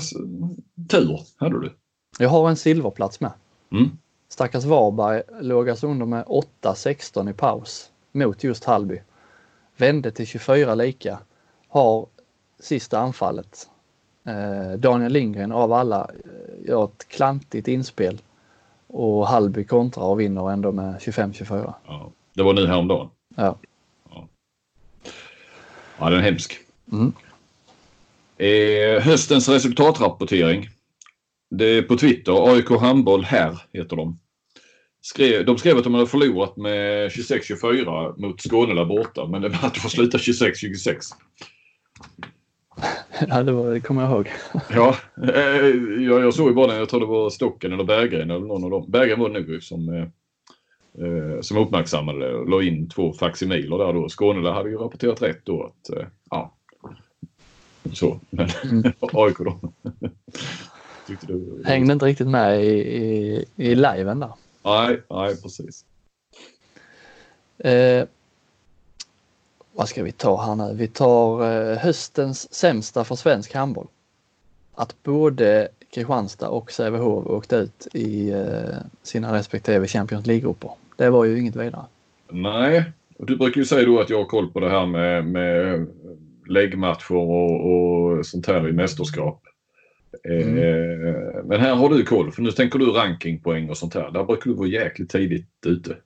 [0.89, 1.71] tur hade du.
[2.19, 3.31] Jag har en silverplats med.
[3.71, 3.89] Mm.
[4.29, 9.01] Stackars Varberg låg alltså under med 8-16 i paus mot just Hallby.
[9.77, 11.19] Vände till 24 lika.
[11.71, 12.07] Har
[12.59, 13.69] sista anfallet.
[14.27, 18.21] Eh, Daniel Lindgren av alla eh, gör ett klantigt inspel
[18.87, 21.73] och Hallby kontrar och vinner ändå med 25-24.
[21.87, 23.09] Ja, det var nu häromdagen?
[23.35, 23.57] Ja.
[24.09, 24.27] Ja,
[25.99, 26.59] ja den är hemsk.
[26.91, 27.13] Mm.
[28.37, 30.69] Eh, höstens resultatrapportering.
[31.49, 34.19] Det är på Twitter, AIK Handboll här heter de.
[35.01, 39.81] Skrev, de skrev att de hade förlorat med 26-24 mot Skåne där borta men matchen
[39.81, 40.95] får sluta 26-26.
[43.27, 44.29] Ja, det, var, det kommer jag ihåg.
[44.69, 45.65] ja, eh,
[46.03, 48.63] jag, jag såg ju bara den, jag tror det var Stocken eller Berggren eller någon
[48.63, 48.85] av dem.
[48.87, 50.01] Berggren var det nog som, eh,
[51.05, 54.09] eh, som uppmärksammade det och la in två faximiler där då.
[54.09, 56.53] Skåne där hade ju rapporterat rätt då att, ja,
[57.93, 58.19] så.
[58.29, 58.83] Men mm.
[58.99, 59.59] AIK då.
[61.27, 64.31] Du, Hängde inte riktigt med i, i, i liven där.
[64.63, 65.85] Nej, nej precis.
[67.57, 68.07] Eh,
[69.73, 70.75] vad ska vi ta här nu?
[70.75, 73.87] Vi tar eh, höstens sämsta för svensk handboll.
[74.75, 80.71] Att både Kristianstad och Sävehof åkte ut i eh, sina respektive Champions League-grupper.
[80.95, 81.85] Det var ju inget vidare.
[82.29, 82.83] Nej,
[83.17, 85.87] du brukar ju säga då att jag har koll på det här med, med
[86.47, 89.43] läggmatcher och, och sånt här i mästerskap.
[90.23, 90.57] Mm.
[90.57, 94.11] Eh, men här har du koll för nu tänker du rankingpoäng och sånt här.
[94.11, 95.97] Där brukar du vara jäkligt tidigt ute.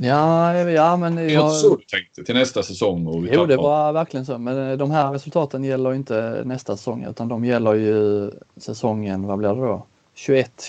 [0.00, 1.16] Ja, ja men...
[1.16, 3.06] Det inte så du tänkte till nästa säsong?
[3.06, 4.38] Och jo, det var verkligen så.
[4.38, 9.38] Men eh, de här resultaten gäller inte nästa säsong utan de gäller ju säsongen, vad
[9.38, 9.86] blir det då?
[10.14, 10.62] 21?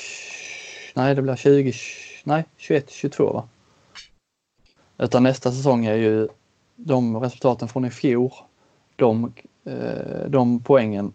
[0.94, 1.74] Nej, det blir 20...
[2.24, 3.48] Nej, 21, 22 va?
[4.98, 6.28] Utan nästa säsong är ju
[6.76, 8.32] de resultaten från i fjol.
[8.96, 9.34] De,
[9.65, 11.13] eh, de poängen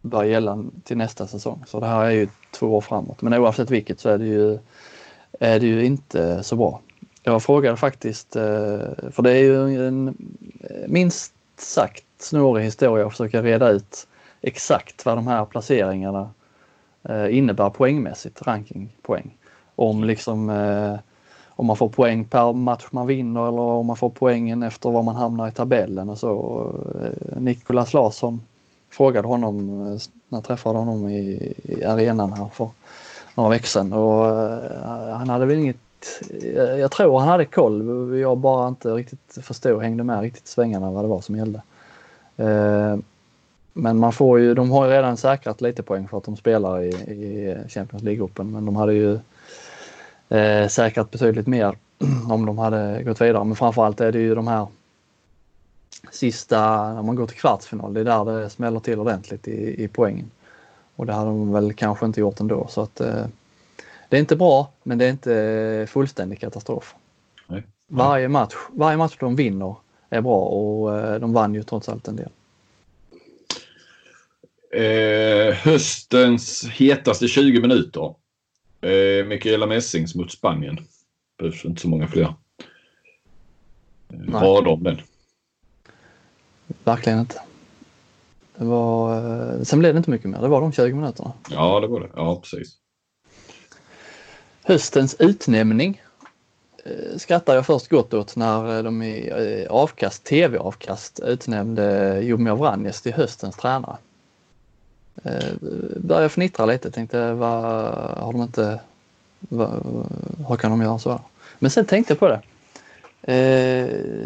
[0.00, 1.64] bör gälla till nästa säsong.
[1.66, 3.22] Så det här är ju två år framåt.
[3.22, 4.58] Men oavsett vilket så är det ju,
[5.40, 6.80] är det ju inte så bra.
[7.22, 8.42] Jag frågade faktiskt, eh,
[9.10, 10.14] för det är ju en
[10.86, 14.06] minst sagt snårig historia att försöka reda ut
[14.40, 16.30] exakt vad de här placeringarna
[17.02, 19.36] eh, innebär poängmässigt, rankingpoäng.
[19.74, 20.98] Om liksom eh,
[21.48, 25.02] om man får poäng per match man vinner eller om man får poängen efter var
[25.02, 26.66] man hamnar i tabellen och så.
[27.36, 28.42] Nikolas Larsson
[28.90, 29.84] frågade honom
[30.28, 31.54] när jag träffade honom i
[31.86, 32.70] arenan här för
[33.34, 34.24] några veckor sedan och
[35.16, 35.76] han hade väl inget
[36.78, 38.18] jag tror han hade koll.
[38.18, 41.62] Jag bara inte riktigt förstod, hängde med riktigt svängarna vad det var som gällde.
[42.36, 42.96] Eh,
[43.72, 46.82] men man får ju, de har ju redan säkrat lite poäng för att de spelar
[46.82, 49.18] i, i Champions League-gruppen men de hade ju
[50.28, 51.76] eh, säkrat betydligt mer
[52.28, 53.44] om de hade gått vidare.
[53.44, 54.66] Men framförallt är det ju de här
[56.10, 59.88] sista, när man går till kvartsfinal, det är där det smäller till ordentligt i, i
[59.88, 60.30] poängen.
[60.96, 63.24] Och det hade de väl kanske inte gjort ändå så att eh,
[64.10, 66.94] det är inte bra, men det är inte fullständig katastrof.
[67.46, 67.62] Nej.
[67.88, 69.76] Varje, match, varje match de vinner
[70.10, 72.28] är bra och eh, de vann ju trots allt en del.
[74.72, 78.14] Eh, höstens hetaste 20 minuter.
[78.80, 80.78] Eh, Mikaela Messings mot Spanien.
[81.38, 82.34] Behövs inte så många fler.
[84.08, 85.00] Eh, rader om den.
[86.84, 87.40] Verkligen inte.
[88.56, 90.40] Det var, eh, sen blev det inte mycket mer.
[90.40, 91.32] Det var de 20 minuterna.
[91.50, 92.08] Ja, det var det.
[92.16, 92.79] Ja, precis.
[94.62, 96.02] Höstens utnämning
[96.84, 102.50] eh, skrattar jag först gott åt när eh, de i eh, avkast, tv-avkast utnämnde Jomi
[102.50, 103.96] Vranjes till höstens tränare.
[105.96, 107.62] Började fnittra lite, tänkte vad
[108.18, 108.80] har de inte,
[109.38, 109.70] vad,
[110.48, 111.20] hur kan de göra så här?
[111.58, 112.40] Men sen tänkte jag på det.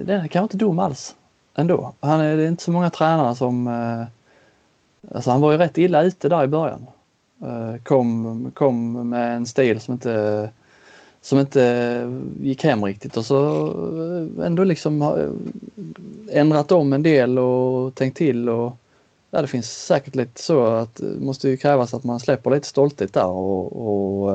[0.05, 1.15] Den är kanske inte dum alls
[1.55, 1.93] ändå.
[2.01, 3.67] Han är, det är inte så många tränare som,
[5.15, 6.87] alltså han var ju rätt illa ute där i början.
[7.43, 10.51] Eh, kom, kom med en stil som inte,
[11.21, 13.67] som inte gick hem riktigt och så
[14.39, 18.77] eh, ändå liksom eh, ändrat om en del och tänkt till och
[19.31, 22.67] ja, det finns säkert lite så att det måste ju krävas att man släpper lite
[22.67, 24.33] stolthet där och, och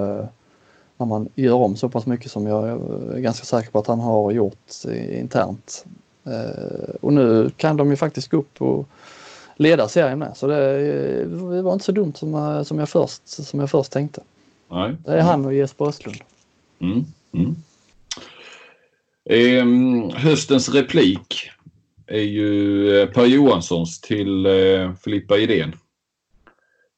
[0.98, 4.00] när man gör om så pass mycket som jag är ganska säker på att han
[4.00, 5.86] har gjort internt.
[7.02, 8.88] Och nu kan de ju faktiskt gå upp och
[9.60, 10.38] leda serien med.
[10.38, 14.22] Så det, var inte så dumt som, som, jag, först, som jag först tänkte.
[14.72, 14.96] Nej.
[15.06, 16.18] Det är han och Jesper Östlund.
[16.80, 17.06] Mm.
[17.34, 17.56] Mm.
[19.30, 21.50] Eh, höstens replik
[22.08, 25.76] är ju eh, Per Johanssons till eh, Filippa Idén.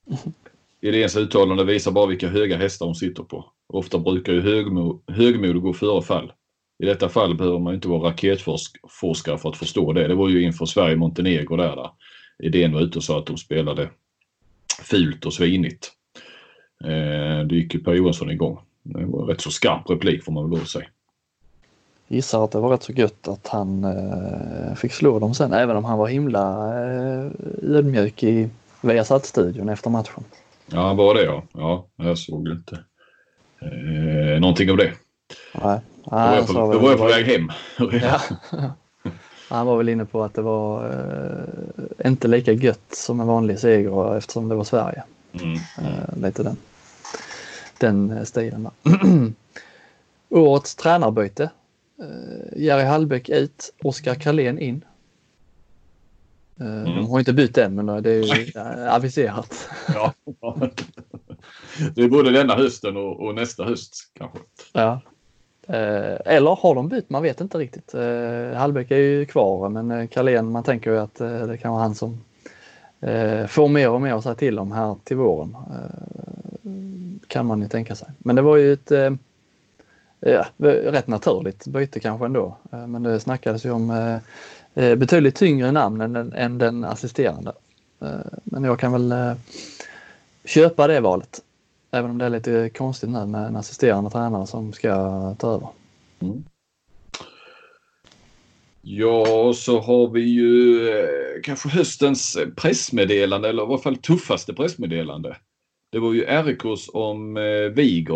[0.82, 3.46] Idéns uttalande visar bara vilka höga hästar hon sitter på.
[3.68, 6.32] Ofta brukar ju högmod, högmod gå före fall.
[6.84, 10.08] I detta fall behöver man inte vara raketforskare för att förstå det.
[10.08, 11.90] Det var ju inför Sverige-Montenegro där, där
[12.42, 13.90] idén var ute och sa att de spelade
[14.84, 15.92] fult och svinigt.
[16.84, 18.60] Eh, då gick ju Per Johansson igång.
[18.84, 20.88] Det var en rätt så skarp replik får man väl lov att säga.
[22.08, 25.78] Gissar att det var rätt så gött att han eh, fick slå dem sen även
[25.78, 28.50] om han var himla eh, ödmjuk i
[28.82, 30.24] Viasat-studion efter matchen.
[30.66, 31.44] Ja, han var det ja.
[31.54, 32.80] Ja, jag såg inte
[33.62, 34.94] eh, någonting av det.
[35.54, 35.80] Nej.
[36.04, 37.52] Då var jag på, var jag på väg hem.
[38.02, 38.22] ja.
[39.52, 43.60] Han var väl inne på att det var eh, inte lika gött som en vanlig
[43.60, 45.04] seger eftersom det var Sverige.
[45.34, 45.54] Mm.
[45.54, 46.58] Eh, lite den,
[47.78, 48.70] den eh, stilen.
[50.30, 51.50] Årets tränarbyte.
[52.00, 54.86] Eh, Jerry Hallbäck ut, Oskar Karlén in.
[56.60, 56.96] Eh, mm.
[56.96, 59.70] De har inte bytt än men det är ju aviserat.
[59.94, 60.14] ja.
[61.96, 64.40] Det är både denna hösten och, och nästa höst kanske.
[64.74, 65.11] Ja, Eh,
[65.68, 67.10] Eh, eller har de bytt?
[67.10, 67.94] Man vet inte riktigt.
[67.94, 71.72] Eh, Hallbäck är ju kvar men eh, Carlén, man tänker ju att eh, det kan
[71.72, 72.22] vara han som
[73.48, 75.58] får mer och mer att säga till om här till våren.
[77.28, 78.08] Kan man ju tänka sig.
[78.18, 78.92] Men det var ju ett,
[80.20, 82.58] ja, rätt naturligt byte kanske ändå.
[82.70, 84.20] Men det snackades ju om
[84.74, 87.52] betydligt tyngre namn än, än den assisterande.
[88.44, 89.36] Men jag kan väl
[90.46, 91.42] köpa det valet.
[91.92, 94.90] Även om det är lite konstigt nu med en assisterande tränare som ska
[95.36, 95.68] ta över.
[96.20, 96.44] Mm.
[98.82, 105.38] Ja, så har vi ju eh, kanske höstens pressmeddelande eller i alla fall tuffaste pressmeddelande.
[105.92, 107.42] Det var ju RIKs om eh,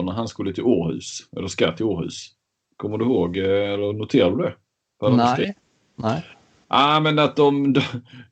[0.04, 2.32] när han skulle till Århus, eller ska till Århus.
[2.78, 4.56] Kommer du ihåg, eh, eller noterar du det?
[5.02, 5.56] Nej.
[5.96, 6.26] Nej.
[6.68, 7.82] Ja, ah, men att de, de,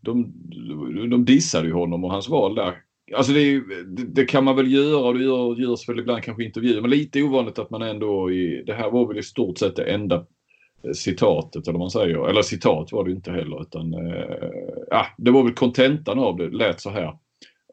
[0.01, 2.77] de, de dissade ju honom och hans val där.
[3.15, 6.43] Alltså det, det, det, kan man väl göra och det gör, görs väl ibland kanske
[6.43, 6.81] intervjuer.
[6.81, 9.83] Men lite ovanligt att man ändå i, det här var väl i stort sett det
[9.83, 10.25] enda
[10.93, 12.29] citatet eller vad man säger.
[12.29, 16.81] Eller citat var det inte heller utan eh, det var väl kontentan av det, lät
[16.81, 17.17] så här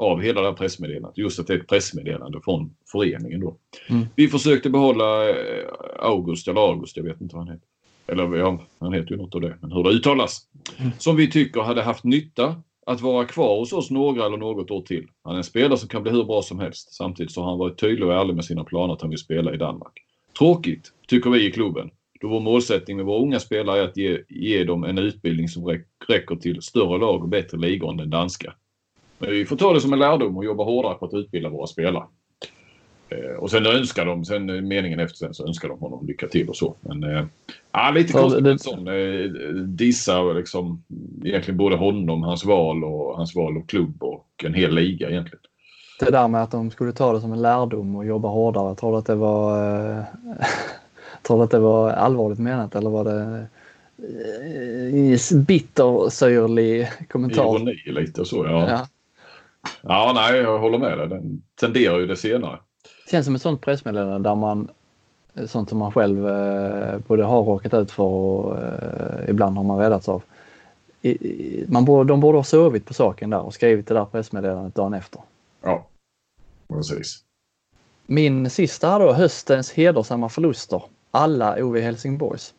[0.00, 1.18] av hela det här pressmeddelandet.
[1.18, 3.56] Just att det är ett pressmeddelande från föreningen då.
[3.88, 4.06] Mm.
[4.16, 5.64] Vi försökte behålla eh,
[5.98, 7.68] August eller August, jag vet inte vad han heter.
[8.06, 10.40] Eller ja, han heter ju något av det, men hur det uttalas.
[10.78, 10.92] Mm.
[10.98, 14.82] Som vi tycker hade haft nytta att vara kvar hos oss några eller något år
[14.82, 15.06] till.
[15.24, 16.94] Han är en spelare som kan bli hur bra som helst.
[16.94, 19.54] Samtidigt så har han varit tydlig och ärlig med sina planer att han vill spela
[19.54, 19.92] i Danmark.
[20.38, 21.90] Tråkigt, tycker vi i klubben.
[22.20, 25.78] Då vår målsättning med våra unga spelare är att ge, ge dem en utbildning som
[26.08, 28.54] räcker till större lag och bättre ligor än den danska.
[29.18, 31.66] Men vi får ta det som en lärdom och jobba hårdare på att utbilda våra
[31.66, 32.04] spelare.
[33.10, 36.48] Eh, och sen önskar de, sen meningen efter sen så önskar de honom lycka till
[36.48, 36.76] och så.
[36.80, 37.24] Men eh,
[37.72, 38.58] ja, lite konstigt det...
[38.58, 39.30] sån eh,
[39.64, 40.82] dissa liksom
[41.24, 45.40] egentligen både honom, hans val och hans val av klubb och en hel liga egentligen.
[46.00, 48.92] Det där med att de skulle ta det som en lärdom och jobba hårdare, tror
[48.92, 50.04] du att det var eh,
[51.22, 53.46] Tror du att det var allvarligt menat eller var det
[55.32, 57.56] eh, bittersyrlig kommentar?
[57.56, 58.68] Ironi lite så ja.
[58.70, 58.86] ja.
[59.82, 61.08] Ja, nej, jag håller med dig.
[61.08, 62.58] Den tenderar ju det senare.
[63.10, 64.68] Det känns som ett sånt pressmeddelande där man
[65.46, 69.78] sånt som man själv eh, både har råkat ut för och eh, ibland har man
[69.78, 70.22] räddats av.
[71.02, 74.74] I, man borde, de borde ha sovit på saken där och skrivit det där pressmeddelandet
[74.74, 75.22] dagen efter.
[75.62, 75.86] Ja,
[76.68, 77.24] precis.
[78.06, 82.54] Min sista då, höstens hedersamma förluster alla OV Helsingborgs.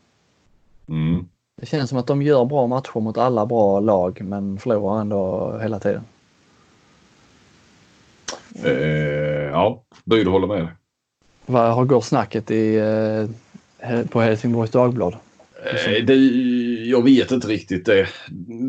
[0.88, 1.28] Mm.
[1.62, 5.58] Det känns som att de gör bra matcher mot alla bra lag men förlorar ändå
[5.62, 6.04] hela tiden.
[8.64, 8.72] Eh,
[9.52, 10.68] ja, böjd håller med.
[11.46, 15.16] Vad har går snacket i, eh, på Helsingborgs Dagblad?
[15.66, 16.16] Eh, det,
[16.86, 18.08] jag vet inte riktigt det.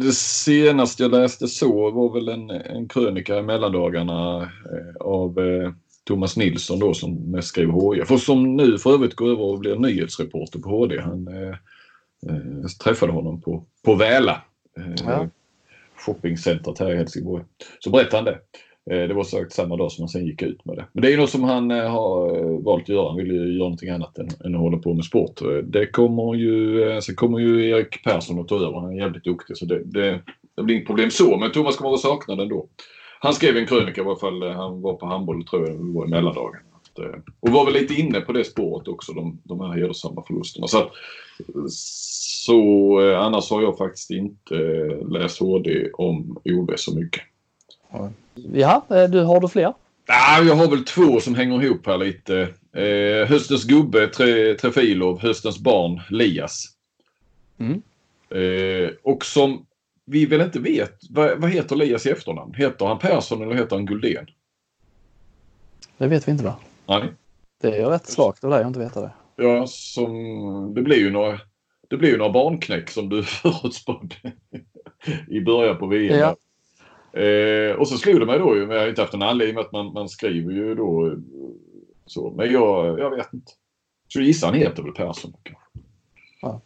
[0.00, 5.72] Det senaste jag läste så var väl en, en krönika i mellandagarna eh, av eh,
[6.04, 9.58] Thomas Nilsson då som mest skriver HIF och som nu för övrigt går över och
[9.58, 11.00] blir nyhetsreporter på HD.
[11.00, 11.56] Han eh,
[12.28, 14.42] eh, träffade honom på, på Väla.
[14.78, 15.28] Eh, ja.
[15.96, 17.44] Shoppingcentret här i Helsingborg.
[17.78, 18.38] Så berättade han det.
[18.90, 20.86] Eh, det var sagt samma dag som han sen gick ut med det.
[20.92, 23.08] Men det är något som han eh, har eh, valt att göra.
[23.08, 25.40] Han vill ju göra någonting annat än, än att hålla på med sport.
[25.64, 28.80] Det kommer ju, sen kommer ju Erik Persson att ta över.
[28.80, 30.20] Han är jävligt duktig så det, det,
[30.56, 31.36] det blir inget problem så.
[31.36, 32.66] Men Thomas kommer att sakna den då.
[33.20, 34.42] Han skrev en krönika i alla fall.
[34.42, 36.60] Han var på handboll tror jag det var i mellandagen.
[37.40, 40.66] Och var väl lite inne på det spåret också, de, de här hedersamma förlusterna.
[40.66, 40.90] Så, att,
[41.68, 44.54] så annars har jag faktiskt inte
[45.10, 47.22] läst HD om OB så mycket.
[48.52, 49.74] Ja, du, har du fler?
[50.06, 52.48] Ja, jag har väl två som hänger ihop här lite.
[52.72, 56.68] Eh, höstens gubbe Tre, Trefilov, höstens barn Lias.
[57.58, 57.82] Mm.
[58.30, 59.66] Eh, och som
[60.04, 62.54] vi väl inte vet, vad, vad heter Lias i efternamn?
[62.54, 64.26] Heter han Persson eller heter han Guldén?
[65.98, 66.56] Det vet vi inte va?
[66.86, 67.12] Nej.
[67.60, 69.12] Det är rätt svagt av dig att inte veta det.
[69.36, 71.40] Ja, som, det blir ju några,
[71.88, 74.14] det blir ju några barnknäck som du förutspådde
[75.28, 76.18] i början på VM.
[76.18, 76.36] Ja.
[77.12, 79.54] Eh, och så slog det mig då ju, men jag har inte haft en anledning
[79.54, 81.16] med att man, man skriver ju då
[82.06, 82.30] så.
[82.30, 83.52] Men jag, jag vet inte.
[84.08, 85.64] Så gissar han heter väl Persson kanske.
[86.42, 86.60] Ja.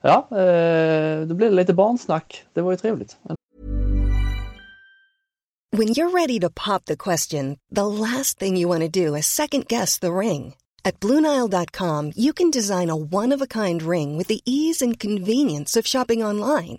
[0.00, 2.44] Ja, eh, då blir det lite barnsnack.
[2.52, 3.16] Det var ju trevligt.
[5.70, 9.26] When you're ready to pop the question, the last thing you want to do is
[9.26, 10.54] second guess the ring.
[10.84, 16.24] At BlueNile.com you can design a one-of-a-kind ring with the ease and convenience of shopping
[16.24, 16.78] online.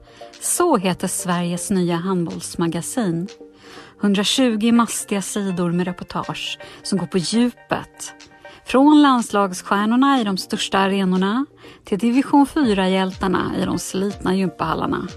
[0.41, 3.27] Så heter Sveriges nya handbollsmagasin.
[4.01, 8.13] 120 mastiga sidor med reportage som går på djupet
[8.65, 11.45] Från landslagsstjärnorna i de största arenorna
[11.83, 15.07] till division 4-hjältarna i de slitna gympahallarna.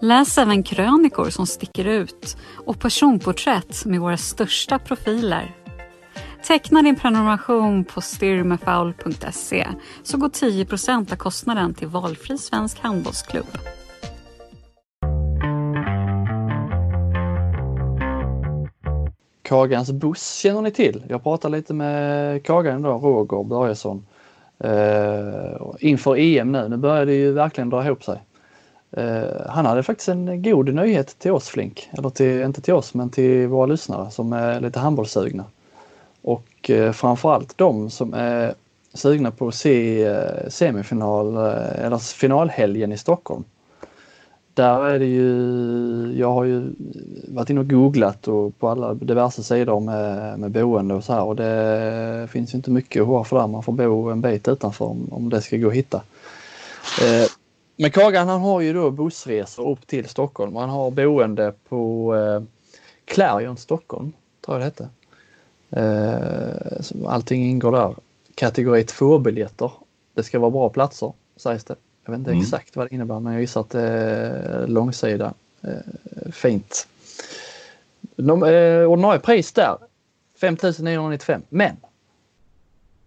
[0.00, 2.36] Läs även krönikor som sticker ut
[2.66, 5.56] och personporträtt med våra största profiler.
[6.44, 9.68] Teckna din prenumeration på steerymefoul.se
[10.02, 13.58] så går 10% av kostnaden till valfri svensk handbollsklubb.
[19.50, 21.02] Kagans buss känner ni till.
[21.08, 24.06] Jag pratade lite med Kagan idag, Roger Börjesson,
[24.64, 26.68] Uh, inför EM nu.
[26.68, 28.22] Nu börjar det ju verkligen dra ihop sig.
[28.98, 32.94] Uh, han hade faktiskt en god nyhet till oss Flink, eller till, inte till oss
[32.94, 35.44] men till våra lyssnare som är lite handbollssugna.
[36.22, 38.54] Och uh, framförallt de som är
[38.94, 40.14] sugna på att se
[40.48, 43.44] semifinal eller finalhelgen i Stockholm.
[44.54, 46.72] Där är det ju, jag har ju
[47.28, 51.24] varit inne och googlat och på alla diverse sidor med, med boende och så här
[51.24, 53.46] och det finns ju inte mycket att ha för där.
[53.46, 56.02] Man får bo en bit utanför om, om det ska gå att hitta.
[57.02, 57.26] Eh,
[57.76, 60.56] men Kagan han har ju då bussresor upp till Stockholm.
[60.56, 62.42] Han har boende på eh,
[63.04, 64.12] Clarion Stockholm,
[64.44, 64.88] tror jag det hette.
[65.70, 67.94] Eh, allting ingår där.
[68.34, 69.72] Kategori 2-biljetter.
[70.14, 71.76] Det ska vara bra platser sägs det.
[72.10, 72.42] Jag vet inte mm.
[72.42, 75.34] exakt vad det innebär men jag gissar att det är långsida.
[75.62, 76.88] Eh, fint.
[78.16, 79.76] De, eh, ordinarie pris där
[80.40, 81.76] 5995 men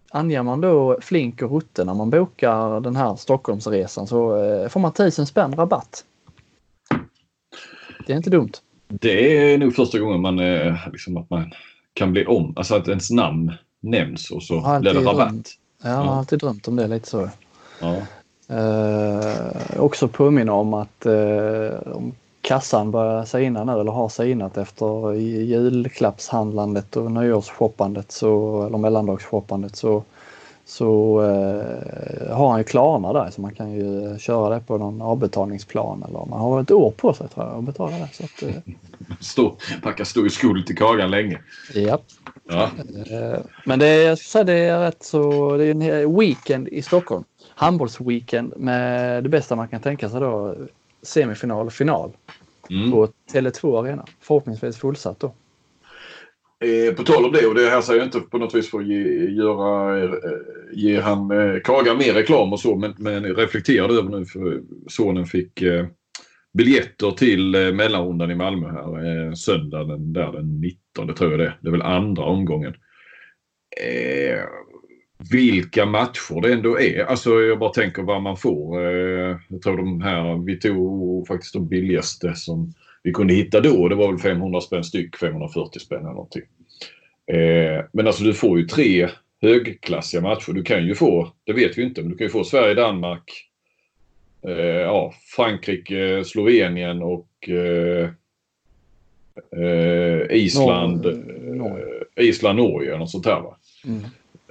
[0.09, 4.79] anger man då flink och rutte när man bokar den här Stockholmsresan så eh, får
[4.79, 6.03] man 1000 spänn rabatt.
[8.07, 8.51] Det är inte dumt.
[8.87, 10.37] Det är nog första gången man,
[10.91, 11.53] liksom att man
[11.93, 15.57] kan bli om, alltså att ens namn nämns och så blir det rabatt.
[15.83, 17.29] Ja, jag har alltid drömt om det lite så.
[17.81, 18.01] Ja.
[18.47, 25.13] Eh, också påminna om att eh, om kassan börjar sina nu eller har sinat efter
[25.13, 30.03] julklappshandlandet och nyårsshoppandet så, eller mellandagsshoppandet så,
[30.65, 35.01] så eh, har han ju Klarna där så man kan ju köra det på någon
[35.01, 38.09] avbetalningsplan eller man har ett år på sig tror jag att betala det.
[38.13, 38.73] Så att, eh.
[39.19, 41.39] Stå, packa stor skuld till kagan länge.
[41.73, 41.99] Ja.
[42.49, 42.69] ja.
[43.11, 46.81] Eh, men det, jag ska säga, det är rätt så, det är en weekend i
[46.81, 47.23] Stockholm.
[47.55, 50.55] Handbollsweekend med det bästa man kan tänka sig då
[51.01, 52.11] semifinal och final
[52.69, 52.91] mm.
[52.91, 54.05] på Tele2 Arena.
[54.19, 55.33] Förhoppningsvis fullsatt då.
[56.63, 58.79] Eh, på tal om det och det här säger jag inte på något vis för
[58.79, 60.09] att ge, göra, eh,
[60.71, 65.25] ge han eh, Kaga mer reklam och så men, men reflekterade över nu för sonen
[65.25, 65.85] fick eh,
[66.53, 71.53] biljetter till eh, mellanrundan i Malmö här eh, söndagen där den 19 tror jag det
[71.61, 72.73] Det är väl andra omgången.
[73.81, 74.39] Eh,
[75.31, 77.03] vilka matcher det ändå är.
[77.05, 78.85] Alltså jag bara tänker vad man får.
[78.85, 83.87] Eh, jag tror de här, vi tog faktiskt de billigaste som vi kunde hitta då.
[83.87, 86.41] Det var väl 500 spänn styck, 540 spänn eller någonting.
[87.27, 89.09] Eh, men alltså du får ju tre
[89.41, 90.51] högklassiga matcher.
[90.53, 93.49] Du kan ju få, det vet vi inte, men du kan ju få Sverige-Danmark,
[94.47, 97.29] eh, ja, Frankrike, Slovenien och
[100.29, 101.05] Island,
[101.41, 101.85] Norge.
[102.15, 103.41] Island, Norge och sånt här.
[103.41, 103.57] Va?
[103.85, 104.01] Mm.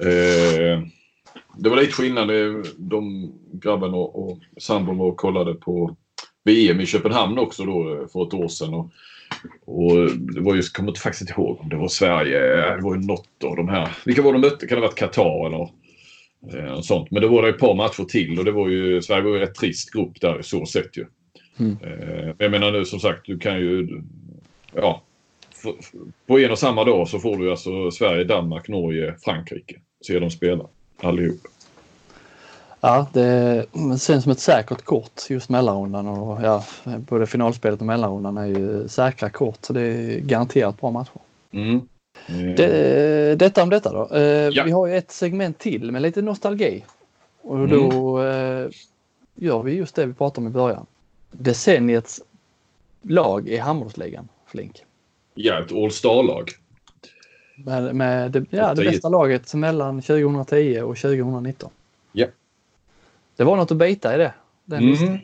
[0.00, 0.82] Eh,
[1.56, 2.30] det var lite skillnad.
[2.76, 5.96] De grabben och, och sambon var och kollade på
[6.44, 8.74] VM i Köpenhamn också då för ett år sedan.
[8.74, 8.90] Och,
[9.64, 12.40] och det var just, kommer faktiskt inte ihåg om det var Sverige,
[12.76, 13.96] det var ju något av de här.
[14.04, 14.66] Vilka var de mötte?
[14.66, 15.70] Kan det ha varit Qatar eller
[16.52, 17.10] eh, sånt?
[17.10, 19.36] Men det var det ett par matcher till och det var ju, Sverige var ju
[19.36, 21.06] en rätt trist grupp där i så sätt ju.
[21.58, 21.76] Mm.
[21.82, 24.02] Eh, jag menar nu som sagt, du kan ju,
[24.74, 25.02] ja,
[26.26, 29.80] på en och samma dag så får du alltså Sverige, Danmark, Norge, Frankrike.
[30.06, 30.66] Se dem spela
[31.02, 31.40] allihop.
[32.80, 33.66] Ja, det
[34.00, 36.64] känns som ett säkert kort just mellanrundan och ja,
[36.98, 41.20] både finalspelet och mellanrundan är ju säkra kort så det är garanterat bra matcher.
[41.50, 41.80] Mm.
[42.26, 42.56] Mm.
[42.56, 44.16] Det, detta om detta då.
[44.16, 44.64] Eh, ja.
[44.64, 46.84] Vi har ju ett segment till med lite nostalgi.
[47.42, 48.64] Och då mm.
[48.64, 48.70] eh,
[49.34, 50.86] gör vi just det vi pratade om i början.
[51.30, 52.20] Decenniets
[53.02, 54.84] lag i handbollsligan, Flink.
[55.34, 56.50] Ja, ett All Star-lag.
[57.56, 61.70] Med, med det, ja, det bästa laget mellan 2010 och 2019.
[62.12, 62.26] Ja.
[63.36, 64.32] Det var något att bita i det.
[64.76, 65.18] Mm.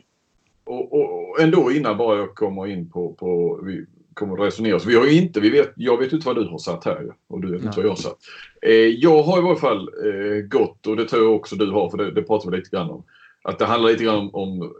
[0.63, 4.79] Och, och, och, ändå innan bara jag kommer in på, på vi kommer att resonera.
[4.79, 7.41] Så vi har inte, vi vet, jag vet inte vad du har satt här och
[7.41, 8.17] du vet inte vad jag har satt.
[8.61, 11.89] Eh, jag har i varje fall eh, gått och det tror jag också du har
[11.89, 13.03] för det, det pratar vi lite grann om.
[13.41, 14.73] Att det handlar lite grann om, om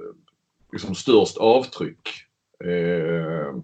[0.72, 2.10] liksom störst avtryck.
[2.64, 3.56] Eh,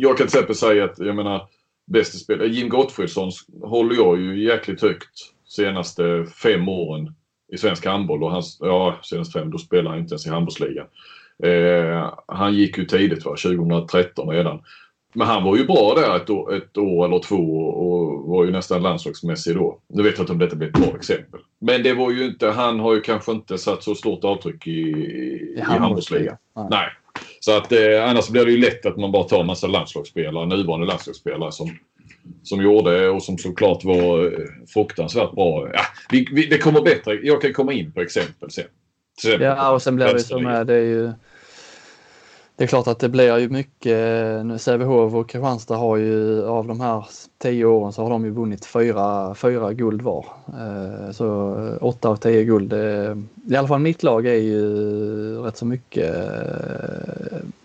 [0.00, 1.48] jag kan till exempel säga att jag menar
[1.86, 3.30] bästa spelare, Jim Gottfridsson
[3.62, 5.10] håller jag ju jäkligt högt
[5.44, 7.14] senaste fem åren
[7.52, 10.86] i svensk handboll och hans, ja senaste fem, då spelar han inte ens i handbollsligan.
[11.42, 14.60] Eh, han gick ju tidigt va, 2013 redan.
[15.14, 18.50] Men han var ju bra där ett år, ett år eller två och var ju
[18.50, 19.78] nästan landslagsmässig då.
[19.88, 21.40] Nu vet jag inte om detta blir ett bra exempel.
[21.58, 24.70] Men det var ju inte, han har ju kanske inte satt så stort avtryck i,
[24.70, 26.36] i, i handbollsligan.
[26.56, 26.66] Nej.
[26.70, 26.88] Nej.
[27.48, 30.46] Så att eh, annars blir det ju lätt att man bara tar en massa landslagsspelare,
[30.46, 31.70] nuvarande landslagsspelare som,
[32.42, 34.30] som gjorde och som såklart var eh,
[34.74, 35.68] fruktansvärt bra.
[35.72, 35.80] Ja,
[36.10, 37.14] vi, vi, det kommer bättre.
[37.14, 38.64] Jag kan komma in på exempel sen.
[39.22, 41.12] sen ja, och sen blir det som är, det är ju
[42.58, 46.80] det är klart att det blir ju mycket, Sävehof och Kristianstad har ju av de
[46.80, 47.06] här
[47.38, 50.26] tio åren så har de ju vunnit fyra, fyra guld var.
[50.46, 52.72] Eh, så eh, åtta av tio guld.
[52.72, 53.16] Eh,
[53.50, 54.62] I alla fall mitt lag är ju
[55.42, 56.14] rätt så mycket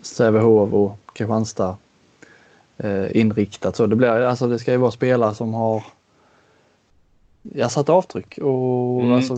[0.02, 1.76] Sävehof och Kristianstad
[3.10, 3.76] inriktat.
[3.76, 5.84] Så det, blir, alltså det ska ju vara spelare som har
[7.52, 9.12] jag satt avtryck och mm.
[9.12, 9.34] alltså,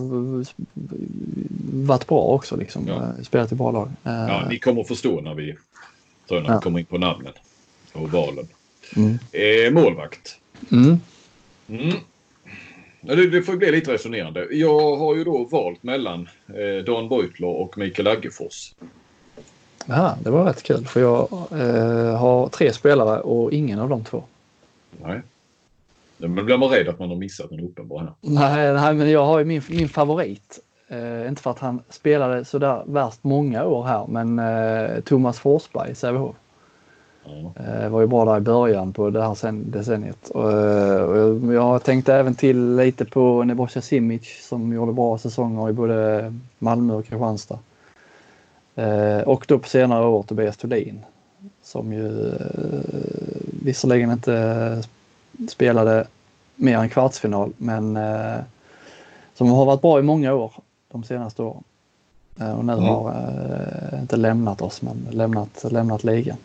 [1.73, 2.57] varit bra också.
[2.57, 2.89] Liksom.
[2.89, 2.95] Ja.
[2.95, 3.89] Eh, spelat i bra lag.
[4.03, 5.57] Ja, ni kommer att förstå när vi,
[6.29, 6.61] tror när ja.
[6.61, 7.33] kommer in på namnen
[7.93, 8.49] och valen.
[8.97, 9.19] Mm.
[9.33, 10.39] Eh, målvakt.
[10.73, 11.01] Mm.
[11.69, 11.97] Mm.
[13.01, 14.47] Det, det får bli lite resonerande.
[14.51, 18.75] Jag har ju då valt mellan eh, Dan Beutler och Mikael Aggefors.
[19.87, 24.05] Ja, det var rätt kul för jag eh, har tre spelare och ingen av de
[24.05, 24.25] två.
[25.03, 25.21] Nej.
[26.19, 28.12] Men blir man rädd att man har missat en uppenbar här?
[28.21, 30.61] Nej, nej men jag har ju min, min favorit.
[30.89, 35.91] Eh, inte för att han spelade sådär värst många år här, men eh, Thomas Forsberg
[35.91, 36.37] i Sävehof.
[37.25, 37.53] Ja.
[37.64, 40.31] Eh, var ju bra där i början på det här sen, decenniet.
[40.31, 45.71] Och, eh, och jag tänkte även till lite på Nebojsa Simic som gjorde bra säsonger
[45.71, 47.59] i både Malmö och Kristianstad.
[48.75, 51.05] Eh, och då på senare år Tobias Thulin
[51.62, 52.41] som ju eh,
[53.62, 54.83] visserligen inte
[55.49, 56.07] spelade
[56.57, 58.39] mer än kvartsfinal men eh,
[59.34, 60.53] som har varit bra i många år
[60.93, 61.64] de senaste åren.
[62.41, 62.84] Eh, och nu mm.
[62.84, 66.37] har eh, inte lämnat oss men lämnat, lämnat ligan.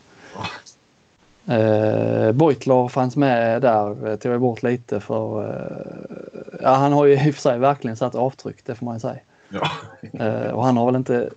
[1.46, 7.06] Eh, Beutler fanns med där, eh, tog jag bort lite för eh, ja, han har
[7.06, 9.18] ju i och för sig verkligen satt avtryck, det får man ju säga.
[9.48, 9.70] Ja.
[10.12, 11.30] eh, och han har väl inte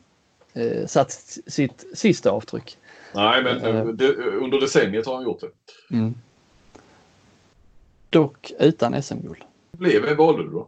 [0.53, 1.11] eh, satt
[1.47, 2.77] sitt sista avtryck.
[3.13, 5.95] Nej, men eh, det, under decenniet har han gjort det.
[5.95, 6.15] Mm
[8.15, 9.43] dock utan SM-guld.
[9.79, 10.67] Vem valde du då?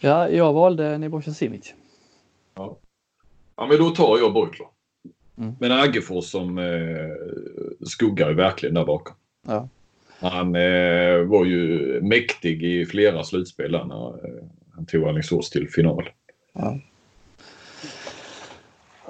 [0.00, 1.74] Ja, jag valde Nebojsa Simic.
[2.54, 2.76] Ja.
[3.56, 4.66] ja, men då tar jag Beutler.
[5.38, 5.54] Mm.
[5.60, 6.66] Men Aggefors som eh,
[7.86, 9.16] skuggar verkligen där bakom.
[9.46, 9.68] Ja.
[10.20, 14.44] Han eh, var ju mäktig i flera slutspel när eh,
[14.74, 16.10] han tog Alingsås till final.
[16.52, 16.78] Ja.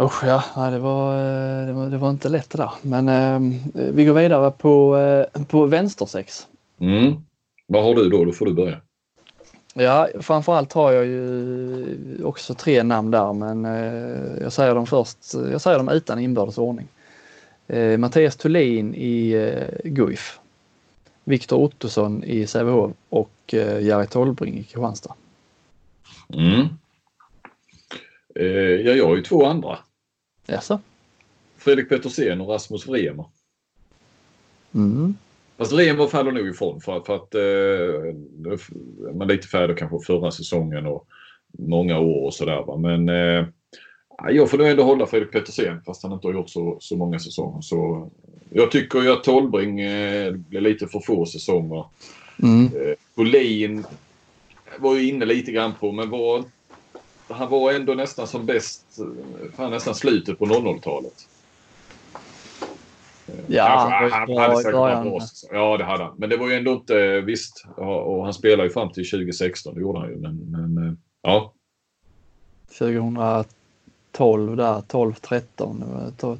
[0.00, 2.70] Usch ja, det var, eh, det var, det var inte lätt det där.
[2.82, 3.60] Men eh,
[3.92, 6.46] vi går vidare på, eh, på vänstersex.
[6.80, 7.14] Mm.
[7.66, 8.24] Vad har du då?
[8.24, 8.80] Då får du börja.
[9.74, 15.34] Ja, framförallt har jag ju också tre namn där men eh, jag säger dem först.
[15.34, 16.88] Jag säger dem utan inbördes ordning.
[17.66, 20.38] Eh, Mattias Thulin i eh, Guif.
[21.24, 25.14] Viktor Ottosson i Sävehof och eh, Jerry Tolbring i Kristianstad.
[26.34, 26.66] Mm.
[28.34, 29.78] Eh, ja, jag har ju två andra.
[30.46, 30.80] Jaså?
[31.56, 33.24] Fredrik Petersen och Rasmus Vremer.
[34.74, 35.16] Mm.
[35.58, 38.14] Fast Remo faller nog ifrån för, för att eh,
[39.14, 41.06] man är lite färdig kanske förra säsongen och
[41.58, 42.76] många år och sådär.
[42.76, 43.46] Men eh,
[44.30, 47.18] jag får nog ändå hålla Fredrik Petersen fast han inte har gjort så, så många
[47.18, 47.60] säsonger.
[47.60, 48.10] Så
[48.50, 51.84] jag tycker ju att Tolbring eh, blev lite för få säsonger.
[52.42, 52.64] Mm.
[52.64, 53.84] Eh, Bolin
[54.78, 56.44] var ju inne lite grann på men var,
[57.28, 61.28] han var ändå nästan som bäst, eh, fan nästan slutet på 00-talet.
[63.46, 63.66] Ja,
[64.00, 65.20] Kanske, han, hade säkert varit bra.
[65.52, 66.14] Ja, det hade han.
[66.18, 69.80] Men det var ju ändå inte, visst, och han spelade ju fram till 2016, det
[69.80, 70.16] gjorde han ju.
[70.16, 71.52] Men, men eh, ja.
[72.78, 75.84] 2012 där, 12, 13.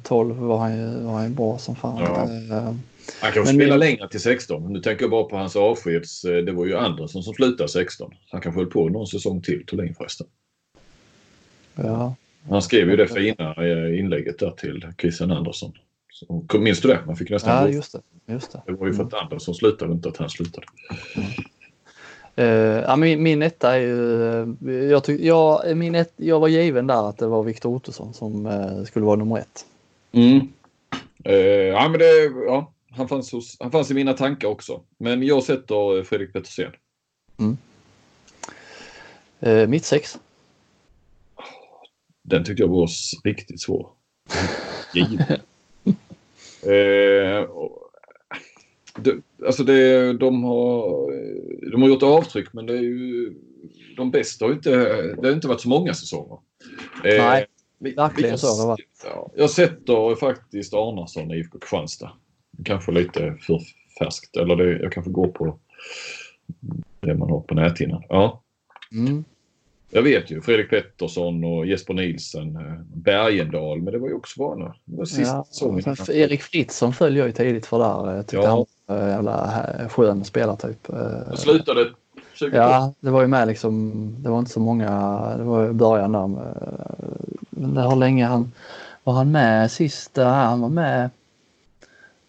[0.03, 1.97] 12 var han ju, var han bra som fan.
[2.03, 2.23] Ja.
[2.57, 2.73] Eh,
[3.21, 3.79] han kan spela men...
[3.79, 4.73] längre till 16.
[4.73, 6.23] Nu tänker jag bara på hans avskeds...
[6.23, 8.13] Eh, det var ju Andersson som slutade 16.
[8.31, 10.27] Han kanske höll på någon säsong till, Thulin förresten.
[11.75, 12.15] Ja.
[12.49, 13.55] Han skrev ju det fina
[13.99, 15.73] inlägget där till Christian Andersson.
[16.59, 16.99] Minns du det?
[17.05, 18.61] Man fick nästan ja, just det, just det.
[18.65, 19.23] det var ju för att mm.
[19.23, 20.67] Andersson slutade, inte att han slutade.
[21.15, 21.29] Mm.
[22.39, 26.47] Uh, ja, min, min etta är ju, eh, jag, tyck, jag, min ett, jag var
[26.47, 29.65] given där att det var Viktor Ottosson som uh, skulle vara nummer ett.
[30.11, 30.39] Mm.
[31.29, 34.81] Uh, ja, men det, ja, han, fanns hos, han fanns i mina tankar också.
[34.97, 36.71] Men jag sätter Fredrik Petersen.
[37.39, 37.57] Mm.
[39.71, 40.19] mitt sex.
[42.23, 42.89] Den tyckte jag var
[43.23, 43.89] riktigt svår.
[44.93, 45.39] Given.
[46.63, 47.49] Eh,
[48.97, 51.11] det, alltså det, de, har,
[51.71, 53.33] de har gjort avtryck men det är ju,
[53.97, 54.71] de bästa har inte,
[55.13, 56.37] det har inte varit så många säsonger.
[57.03, 57.45] Eh, Nej,
[57.95, 59.05] verkligen så har det varit.
[59.05, 62.11] Ja, jag sätter faktiskt Arnason i IFK Kristianstad.
[62.65, 63.59] kanske lite för
[63.99, 64.37] färskt.
[64.37, 65.59] Eller det, jag kanske går på
[66.99, 68.03] det man har på näthinnan.
[68.09, 68.43] Ja.
[68.91, 69.23] Mm.
[69.89, 74.39] Jag vet ju Fredrik Pettersson och Jesper Nilsen, eh, Bergendal, men det var ju också
[74.39, 75.45] bara ja,
[76.09, 78.15] Erik Fritzson föll jag ju tidigt för där.
[78.15, 78.49] Jag tyckte ja.
[78.87, 80.87] han var en jävla skön spelartyp.
[81.29, 81.89] Jag slutade
[82.33, 83.93] 20 Ja, det var ju med liksom.
[84.19, 84.89] Det var inte så många.
[85.37, 86.27] Det var i början där.
[87.49, 88.51] Men det har länge han
[89.03, 90.25] var han med sista.
[90.25, 91.09] Han var med.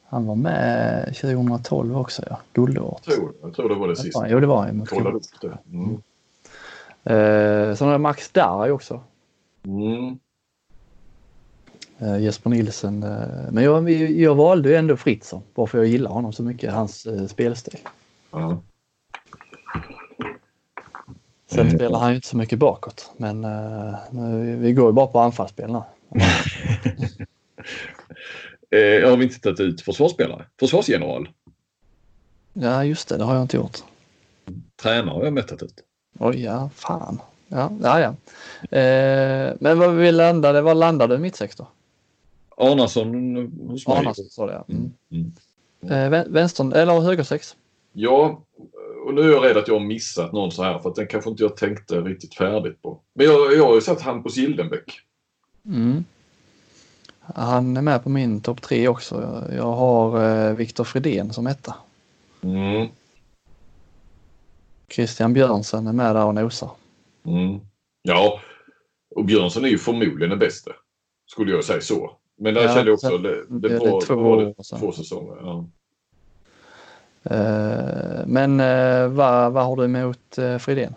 [0.08, 2.40] Han var med 2012 också ja.
[2.52, 3.02] Guldåret.
[3.06, 4.28] Jag tror, jag tror det var det sista.
[4.28, 4.86] Jo det var han.
[4.86, 5.58] Kollade upp det.
[5.72, 6.02] Mm.
[7.04, 9.02] Eh, sen har jag Max Darj också.
[9.64, 10.18] Mm.
[11.98, 13.02] Eh, Jesper Nilsen.
[13.02, 15.42] Eh, men jag, jag valde ju ändå Fritzson.
[15.54, 16.72] Varför jag gillar honom så mycket.
[16.72, 17.78] Hans eh, spelstil.
[18.32, 18.56] Mm.
[21.46, 23.10] Sen spelar han ju inte så mycket bakåt.
[23.16, 25.82] Men uh, vi går ju bara på anfallsspel nu.
[28.78, 30.46] eh, har vi inte tagit ut försvarsspelare?
[30.60, 31.28] Försvarsgeneral?
[32.52, 33.78] Ja just det, det har jag inte gjort.
[34.82, 35.84] Tränare har jag med tagit ut.
[36.18, 37.20] Oj, ja fan.
[37.48, 38.00] Ja, ja.
[38.00, 38.08] ja.
[38.78, 41.66] Eh, men vad vi landade, vad landade mittsex då?
[42.56, 43.36] Arnason
[43.68, 43.98] hos mig.
[43.98, 44.64] Arnason sa det ja.
[44.68, 44.92] Mm.
[45.10, 45.32] Mm.
[45.82, 46.14] mm.
[46.14, 47.56] Eh, vänster eller högersex?
[47.92, 48.42] Ja,
[49.06, 51.06] och nu är jag rädd att jag har missat någon så här för att den
[51.06, 53.00] kanske inte jag tänkte riktigt färdigt på.
[53.14, 55.00] Men jag, jag har ju sett Hampus Gildenbäck.
[55.66, 56.04] Mm.
[57.20, 59.44] Han är med på min topp tre också.
[59.56, 61.74] Jag har eh, Viktor Fredén som etta.
[62.42, 62.88] Mm.
[64.90, 66.70] Christian Björnsen är med där och nosar.
[67.26, 67.60] Mm.
[68.02, 68.40] Ja,
[69.16, 70.72] och Björnsen är ju förmodligen den bästa.
[71.26, 72.16] Skulle jag säga så.
[72.38, 75.36] Men där ja, kände jag också, det, det, det var, två, var det två säsonger.
[75.40, 75.68] Ja.
[77.30, 80.94] Uh, men uh, vad, vad har du emot uh, Fridén?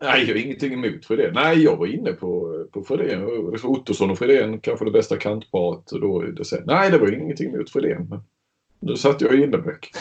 [0.00, 1.34] Nej, jag har ingenting emot Fridén.
[1.34, 3.24] Nej, jag var inne på, på Fridén.
[3.64, 6.74] Ottosson och Fridén kanske det bästa kantparet då i december.
[6.74, 8.20] Nej, det var ingenting emot Fridén.
[8.86, 9.92] Nu satt jag i Innebäck.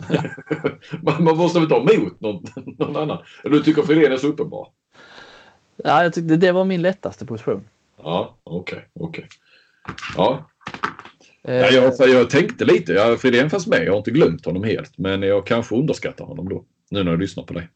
[1.02, 2.44] man, man måste väl ta emot någon,
[2.78, 3.18] någon annan.
[3.44, 4.68] Eller du tycker Fridén är så uppenbar?
[5.76, 7.64] Ja, jag tyckte det var min lättaste position.
[7.96, 9.24] Ja, okej, okay, okej.
[9.24, 9.28] Okay.
[10.16, 10.50] Ja.
[11.44, 12.92] Eh, ja, jag, jag tänkte lite.
[12.92, 13.84] Ja, Fridén fanns med.
[13.84, 14.98] Jag har inte glömt honom helt.
[14.98, 16.64] Men jag kanske underskattar honom då.
[16.90, 17.68] Nu när jag lyssnar på dig.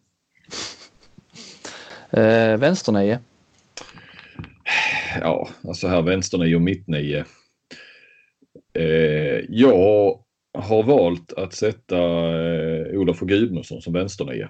[2.11, 3.19] Eh, vänsternio?
[5.21, 7.25] Ja, alltså här vänsternio och mittnio.
[8.73, 10.19] Eh, jag
[10.57, 14.49] har valt att sätta eh, Olof och Gudmundsson som vänsternio.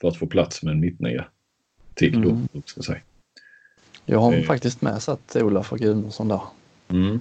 [0.00, 1.24] För att få plats med en mittnia
[1.94, 2.30] till då.
[2.30, 2.48] Mm.
[2.64, 3.00] Ska säga.
[4.06, 4.42] Jag har eh.
[4.42, 6.40] faktiskt med satt Olof och Gudmundsson där.
[6.88, 7.20] Mm.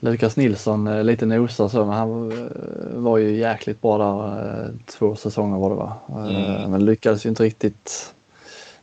[0.00, 5.16] Lukas Nilsson eh, lite nosar så men han eh, var ju jäkligt bra där två
[5.16, 5.96] säsonger var det va.
[6.08, 6.70] Mm.
[6.70, 8.14] Men lyckades ju inte riktigt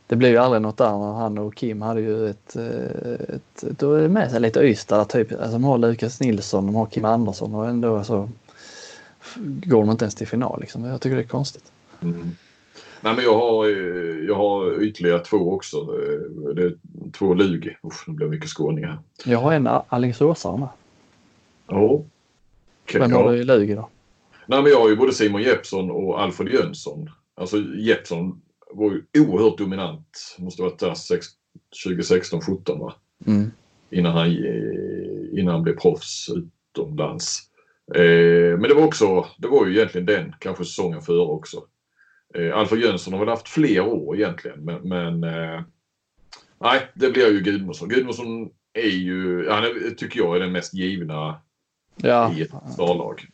[0.06, 4.10] det blev ju aldrig något där han och Kim hade ju ett, ett, ett, ett
[4.10, 5.32] med sig lite Ystad typ.
[5.32, 8.28] Alltså de har Lukas Nilsson, de har Kim Andersson och ändå så
[9.36, 10.84] går de inte ens till final liksom.
[10.84, 11.72] Jag tycker det är konstigt.
[12.02, 12.30] Mm.
[13.00, 13.66] Nej men jag har,
[14.28, 15.84] jag har ytterligare två också.
[16.54, 16.74] Det är
[17.12, 17.76] två Lugi.
[18.06, 18.98] Det blir mycket skåningar.
[19.24, 20.68] Jag har en Alingsåsare med.
[21.66, 22.04] Ja.
[22.84, 23.88] Okay, Vem har du i Lugi då?
[24.46, 27.10] Nej men jag har ju både Simon Jeppsson och Alfred Jönsson.
[27.34, 28.40] Alltså Jeppsson
[28.72, 30.36] var ju oerhört dominant.
[30.38, 30.96] Måste ha varit där
[31.84, 32.94] 2016, 17 va?
[33.26, 33.50] Mm.
[33.90, 34.36] Innan, han,
[35.32, 37.49] innan han blev proffs utomlands.
[37.94, 41.62] Eh, men det var också, det var ju egentligen den, kanske säsongen före också.
[42.34, 45.60] Eh, Alfred Jönsson har väl haft fler år egentligen men, men eh,
[46.60, 47.88] nej, det blir ju Gudmundsson.
[47.88, 51.40] Gudmundsson är ju, han är, tycker jag är den mest givna
[51.96, 52.32] ja.
[52.36, 53.26] i ett starlag.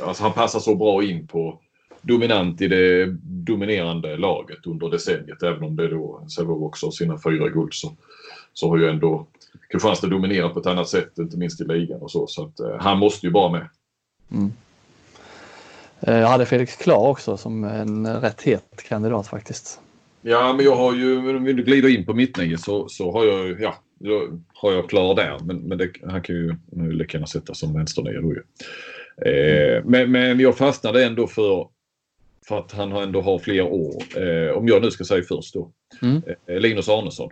[0.00, 1.60] Alltså han passar så bra in på
[2.02, 5.42] dominant i det dominerande laget under decenniet.
[5.42, 7.96] Även om det då Sävehof också har sina fyra guld så,
[8.52, 9.26] så har ju ändå
[9.72, 12.26] Kristianstad dominerat på ett annat sätt, inte minst i ligan och så.
[12.26, 13.68] Så att, eh, han måste ju vara med.
[14.32, 14.52] Mm.
[16.00, 19.80] Eh, jag hade Felix Klar också som en rätt het kandidat faktiskt.
[20.22, 23.60] Ja, men jag har ju, om du glider in på mittnio så, så har jag,
[23.60, 23.74] ja,
[24.54, 25.38] har jag Klar där.
[25.44, 26.56] Men, men det, han kan ju
[26.92, 28.42] lika gärna sätta som vänsternia då ju.
[29.30, 31.68] Eh, men, men jag fastnade ändå för
[32.48, 34.02] för att han ändå har fler år.
[34.16, 35.70] Eh, om jag nu ska säga först då.
[36.02, 36.22] Mm.
[36.46, 37.30] Eh, Linus Arnesson.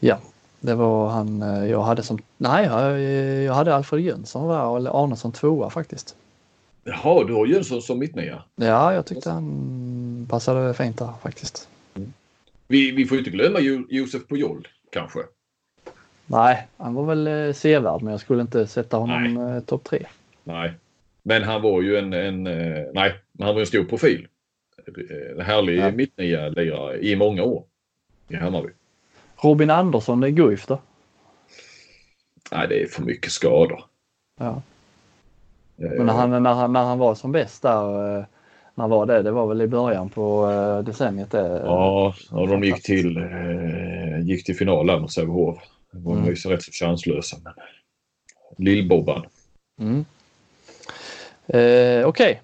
[0.00, 0.20] Ja,
[0.62, 2.18] det var han eh, jag hade som...
[2.36, 2.64] Nej,
[3.44, 6.16] jag, hade Alfred Jönsson där och Arnesson tvåa faktiskt.
[6.84, 8.42] Jaha, du har Jönsson som mittnia?
[8.56, 11.68] Ja, jag tyckte han passade fint där faktiskt.
[11.94, 12.12] Mm.
[12.68, 15.20] Vi, vi får inte glömma jo, Josef Pujol kanske?
[16.26, 20.06] Nej, han var väl eh, sevärd men jag skulle inte sätta honom eh, topp tre.
[20.44, 20.72] Nej,
[21.22, 22.42] men han var ju en, en
[22.94, 24.26] nej, han var en stor profil.
[25.36, 25.90] En härlig ja.
[25.90, 27.64] mittnia-lirare i många år
[28.28, 28.70] i Hammarby.
[29.42, 30.78] Robin Andersson i Guif då?
[32.52, 33.84] Nej, det är för mycket skador.
[34.38, 34.62] Ja.
[35.76, 38.24] Men när han, när, han, när han var som bäst där, eh,
[38.74, 39.22] när var det?
[39.22, 40.46] Det var väl i början på
[40.86, 41.30] decenniet?
[41.30, 43.28] Det, ja, och de gick till,
[44.22, 45.58] gick till final där mot Sävehof.
[45.92, 46.26] De var mm.
[46.26, 47.36] ju rätt så chanslösa.
[47.44, 47.52] Men...
[48.56, 49.26] Lill-Bobban.
[49.80, 50.04] Mm.
[51.46, 52.36] Eh, Okej, okay.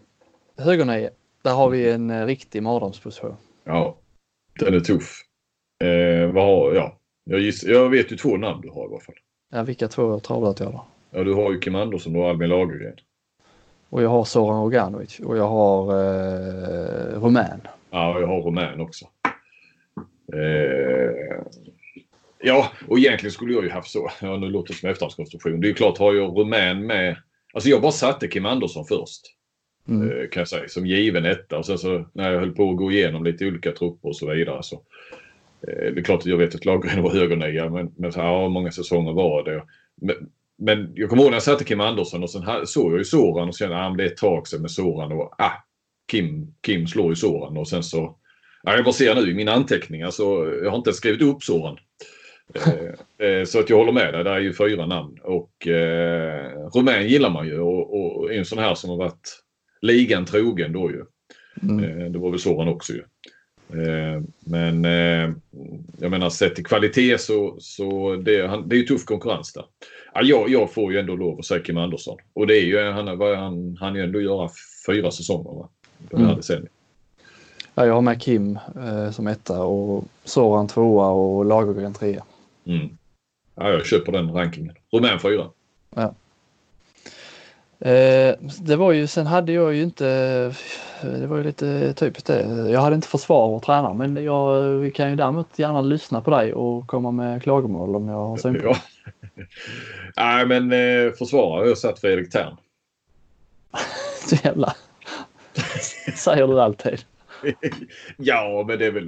[0.57, 1.11] högernio.
[1.43, 3.37] Där har vi en eh, riktig mardrömsposition.
[3.65, 3.97] Ja,
[4.59, 5.25] den är tuff.
[5.85, 6.99] Eh, vad har, ja.
[7.25, 9.15] jag, giss, jag vet ju två namn du har i alla fall.
[9.53, 10.85] Ja, vilka två travlat jag då?
[11.11, 12.97] Ja, du har ju Kim Andersson och Albin Lagergren.
[13.91, 17.61] Och jag har Soran Roganovic och jag har eh, Rumän.
[17.91, 19.07] Ja, jag har Rumän också.
[20.33, 21.43] Eh,
[22.43, 24.11] ja, och egentligen skulle jag ju haft så.
[24.21, 25.61] Ja, nu låter det som efterhandskonstruktion.
[25.61, 27.17] Det är ju klart, har jag Rumän med.
[27.53, 29.23] Alltså jag bara satte Kim Andersson först.
[29.89, 30.11] Mm.
[30.11, 31.59] Eh, kan jag säga, som given etta.
[31.59, 34.31] Och sen så när jag höll på att gå igenom lite olika trupper och så
[34.31, 34.83] vidare så
[35.63, 38.71] det är klart att jag vet att Lagergren var högernia men, men så, ja, många
[38.71, 39.63] säsonger var det.
[40.01, 40.17] Men,
[40.59, 43.49] men jag kommer ihåg när jag satte Kim Andersson och sen såg jag ju Soran
[43.49, 45.65] och kände att ah, det är ett tag sedan med Soran och ah,
[46.11, 48.19] Kim, Kim slår ju Soran och sen så
[48.63, 51.79] Ja, jag bara ser nu i mina anteckningar så jag har inte skrivit upp Soran.
[53.19, 55.19] eh, så att jag håller med dig, det är ju fyra namn.
[55.23, 59.43] Och eh, Rumän gillar man ju och, och en sån här som har varit
[59.81, 61.05] ligan trogen då ju.
[61.63, 61.85] Mm.
[61.85, 63.03] Eh, det var väl Soran också ju.
[63.71, 65.31] Eh, men eh,
[65.99, 69.65] jag menar sett till kvalitet så, så det, han, det är ju tuff konkurrens där.
[70.15, 72.19] Ja, jag, jag får ju ändå lov att säga Kim Andersson.
[72.33, 74.51] Och det är ju, han, han, han ju ändå göra
[74.87, 75.69] fyra säsonger va?
[75.99, 76.69] Den här mm.
[77.75, 82.25] Ja, jag har med Kim eh, som etta och Soran tvåa och Lagergren trea.
[82.65, 82.89] Mm.
[83.55, 84.75] Ja, jag köper den rankingen.
[84.93, 85.47] Rumän fyra.
[85.95, 86.15] Ja.
[87.81, 90.05] Eh, det var ju, sen hade jag ju inte,
[91.03, 92.71] det var ju lite typiskt det.
[92.71, 96.55] Jag hade inte försvar och tränare men jag, kan ju däremot gärna lyssna på dig
[96.55, 98.69] och komma med klagomål om jag har synpunkter.
[98.69, 99.45] Ja.
[100.17, 102.57] Nej men eh, försvarare har jag satt Fredrik Tern.
[104.29, 104.75] Så jävla
[106.17, 107.01] säger du alltid.
[108.17, 109.07] ja men det är väl,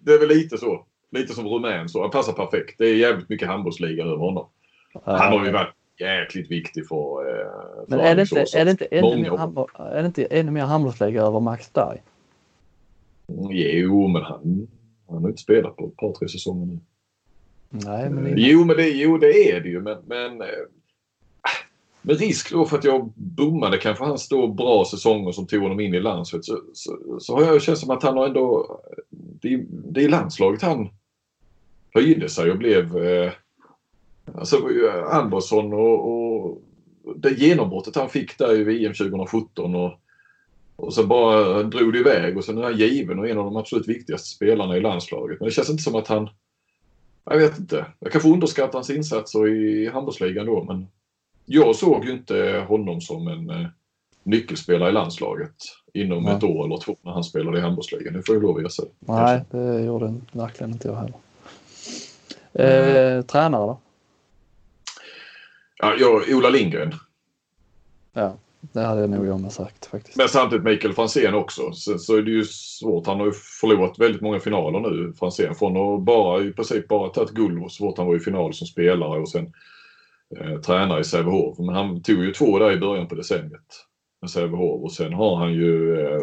[0.00, 0.86] det är väl lite så.
[1.10, 2.02] Lite som Rumän så.
[2.02, 2.74] Han passar perfekt.
[2.78, 4.48] Det är jävligt mycket handbollsliga över honom.
[5.04, 7.28] Han har ju varit jäkligt viktig för...
[7.28, 10.50] Eh, Men är det, inte, är, det inte ännu mer handboll, är det inte ännu
[10.50, 12.02] mer handbollsläge över Max Berg?
[13.28, 14.68] Mm, jo, men han,
[15.08, 16.78] han har inte spelat på ett par, tre säsonger nu.
[17.70, 19.80] Nej, men eh, jo, men det, jo, det är det ju.
[19.80, 20.46] Men, men eh,
[22.02, 25.80] med risk då för att jag bommade kanske hans då bra säsonger som tog honom
[25.80, 28.80] in i landslaget så, så, så har jag känt som att han har ändå...
[29.10, 30.88] Det, det är landslaget han
[31.94, 32.96] höjde sig och blev...
[32.96, 33.32] Eh,
[34.34, 34.56] Alltså
[35.10, 36.58] Andersson och, och
[37.16, 39.92] det genombrottet han fick där i VM 2017 och,
[40.76, 43.56] och sen bara drog det iväg och sen är han given och en av de
[43.56, 45.40] absolut viktigaste spelarna i landslaget.
[45.40, 46.28] Men det känns inte som att han...
[47.24, 47.86] Jag vet inte.
[47.98, 50.86] Jag kanske underskattar hans insatser i handbollsligan då men
[51.44, 53.66] jag såg ju inte honom som en eh,
[54.22, 55.54] nyckelspelare i landslaget
[55.94, 56.34] inom Nej.
[56.34, 58.14] ett år eller två när han spelade i handbollsligan.
[58.14, 58.88] Det får jag lov att erkänna.
[58.98, 61.16] Nej, det gjorde verkligen inte jag heller.
[62.52, 63.78] Eh, tränare då?
[65.78, 66.94] Ja, jag, Ola Lindgren.
[68.12, 70.16] Ja, det hade jag nog jag med sagt faktiskt.
[70.16, 71.72] Men samtidigt Mikael Franzén också.
[71.72, 73.06] Så, så är det ju svårt.
[73.06, 75.54] Han har ju förlorat väldigt många finaler nu, Franzén.
[75.54, 78.66] Från att bara, i princip bara tagit guld så fort han var i final som
[78.66, 79.52] spelare och sen
[80.36, 81.58] eh, tränare i Sävehof.
[81.58, 83.86] Men han tog ju två där i början på decenniet
[84.20, 86.20] med Sävehof och sen har han ju eh,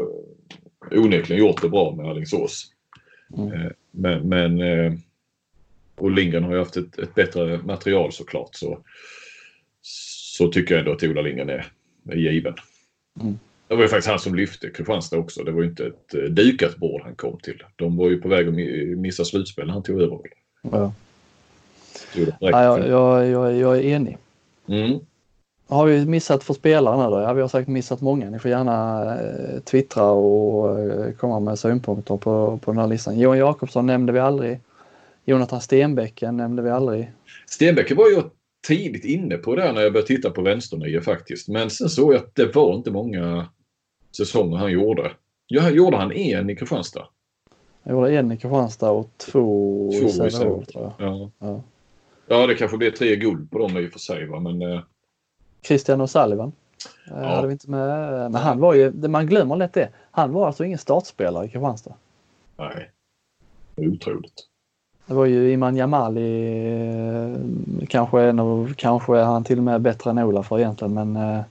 [0.91, 2.65] onekligen gjort det bra med Alingsås.
[3.37, 3.53] Mm.
[3.53, 4.93] Eh, men, men eh,
[5.95, 8.55] och Lindgren har ju haft ett, ett bättre material såklart.
[8.55, 8.79] Så
[10.33, 11.67] så tycker jag ändå att Ola Lindgren är,
[12.09, 12.53] är given.
[13.21, 13.39] Mm.
[13.67, 15.43] Det var ju faktiskt han som lyfte Kristianstad också.
[15.43, 17.63] Det var ju inte ett eh, dukat bord han kom till.
[17.75, 18.53] De var ju på väg att
[18.97, 20.19] missa slutspel när han tog över.
[20.61, 20.93] Ja.
[22.13, 24.17] Ja, jag, jag, jag, jag är enig.
[24.67, 24.99] Mm.
[25.67, 27.19] Har vi missat för spelarna då?
[27.19, 28.29] Ja, vi har säkert missat många.
[28.29, 33.19] Ni får gärna eh, twittra och eh, komma med synpunkter på, på den här listan.
[33.19, 34.59] Johan Jakobsson nämnde vi aldrig.
[35.25, 37.11] Jonathan Stenbäcken nämnde vi aldrig.
[37.45, 38.21] Stenbäcken var ju
[38.67, 41.47] tidigt inne på det när jag började titta på vänsternio faktiskt.
[41.47, 43.47] Men sen såg jag att det var inte många
[44.17, 45.11] säsonger han gjorde.
[45.47, 47.07] Ja, gjorde han en i Kristianstad?
[47.83, 50.93] Han gjorde en i Kristianstad och två, två i Sävehof tror jag.
[50.97, 51.31] Ja.
[51.39, 51.61] Ja.
[52.27, 54.25] ja, det kanske blir tre guld på dem i och för sig.
[54.25, 54.39] Va?
[54.39, 54.81] Men, eh...
[55.61, 56.51] Christian och Sullivan.
[57.07, 57.35] Eh, ja.
[57.35, 58.11] Hade vi inte med.
[58.31, 59.89] Men han var ju, man glömmer lätt det.
[60.11, 61.93] Han var alltså ingen startspelare i Kristianstad.
[62.57, 62.91] Nej.
[63.75, 64.47] Otroligt.
[65.05, 69.81] Det var ju Iman Jamali, eh, kanske, en av, kanske är han till och med
[69.81, 71.41] bättre än Ola för egentligen men eh,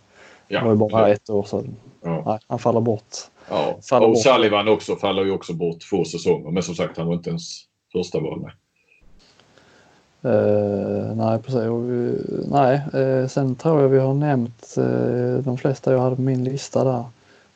[0.49, 1.13] ja, det var ju bara det.
[1.13, 1.65] ett år så
[2.03, 2.23] ja.
[2.27, 3.17] nej, han faller bort.
[3.51, 3.77] Ja.
[3.83, 4.23] Faller och bort.
[4.23, 7.61] Sullivan också faller ju också bort två säsonger men som sagt han var inte ens
[7.93, 8.53] första val med.
[10.25, 11.61] Uh, nej, precis.
[11.61, 12.19] Vi,
[12.51, 16.45] nej, uh, sen tror jag vi har nämnt uh, de flesta jag hade på min
[16.45, 17.05] lista där.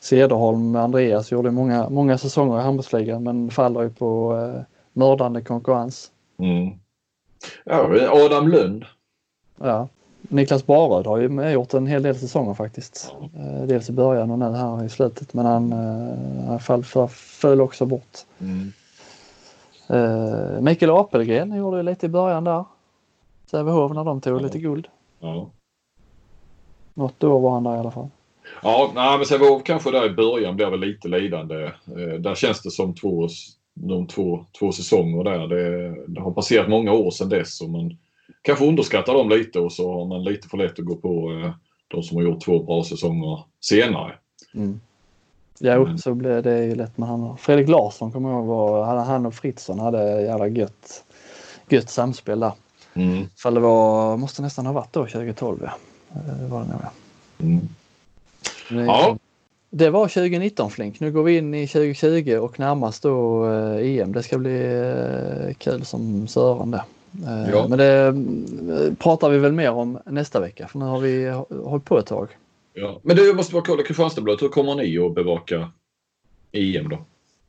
[0.01, 4.61] Cederholm Andreas gjorde många, många säsonger i handbollsligan men faller ju på uh,
[4.97, 6.11] mördande konkurrens.
[6.39, 6.79] Mm.
[7.65, 8.85] Ja, Adam Lund.
[9.61, 9.89] Ja.
[10.21, 13.15] Niklas Baröd har ju gjort en hel del säsonger faktiskt.
[13.21, 13.41] Ja.
[13.67, 15.73] Dels i början och nu här i slutet men han,
[16.49, 18.19] han fall, föll också bort.
[18.39, 18.73] Mm.
[19.91, 22.65] Uh, Mikael Apelgren gjorde lite i början där.
[23.51, 24.43] Sävehof när de tog ja.
[24.43, 24.89] lite guld.
[25.21, 25.51] Ja.
[26.95, 28.09] Något år var han där i alla fall.
[28.63, 31.71] Ja, nej, men Sävehof kanske där i början blev väl lite lidande.
[32.19, 33.29] Där känns det som två,
[33.77, 35.49] de två, två säsonger där.
[35.49, 37.97] Det, det, har passerat många år sedan dess och man
[38.43, 41.51] kanske underskattar dem lite och så har man lite för lätt att gå på uh,
[41.89, 44.15] de som har gjort två bra säsonger senare.
[44.55, 44.81] Mm.
[45.61, 45.99] Jo, mm.
[45.99, 47.37] så blev det ju lätt med han.
[47.39, 51.05] Fredrik Larsson kommer jag ihåg var, han och Fritzson hade jävla gött,
[51.69, 52.53] gött samspel där.
[52.95, 53.27] Mm.
[53.37, 55.73] För det var, måste nästan ha varit då 2012 ja.
[56.09, 56.91] Det var det nog ja.
[57.45, 57.69] Mm.
[58.69, 59.19] Det, ja.
[59.77, 61.01] Det var 2019 Flink.
[61.01, 64.13] Nu går vi in i 2020 och närmast då eh, EM.
[64.13, 66.85] Det ska bli eh, kul som sören det.
[67.27, 67.69] Eh, ja.
[67.69, 71.29] Men det eh, pratar vi väl mer om nästa vecka för nu har vi
[71.65, 72.29] hållit på ett tag.
[72.75, 73.01] Ja.
[73.03, 74.43] Men du, måste bara kolla Kristianstadsbladet.
[74.43, 75.71] Hur kommer ni att bevaka
[76.53, 76.99] EM då?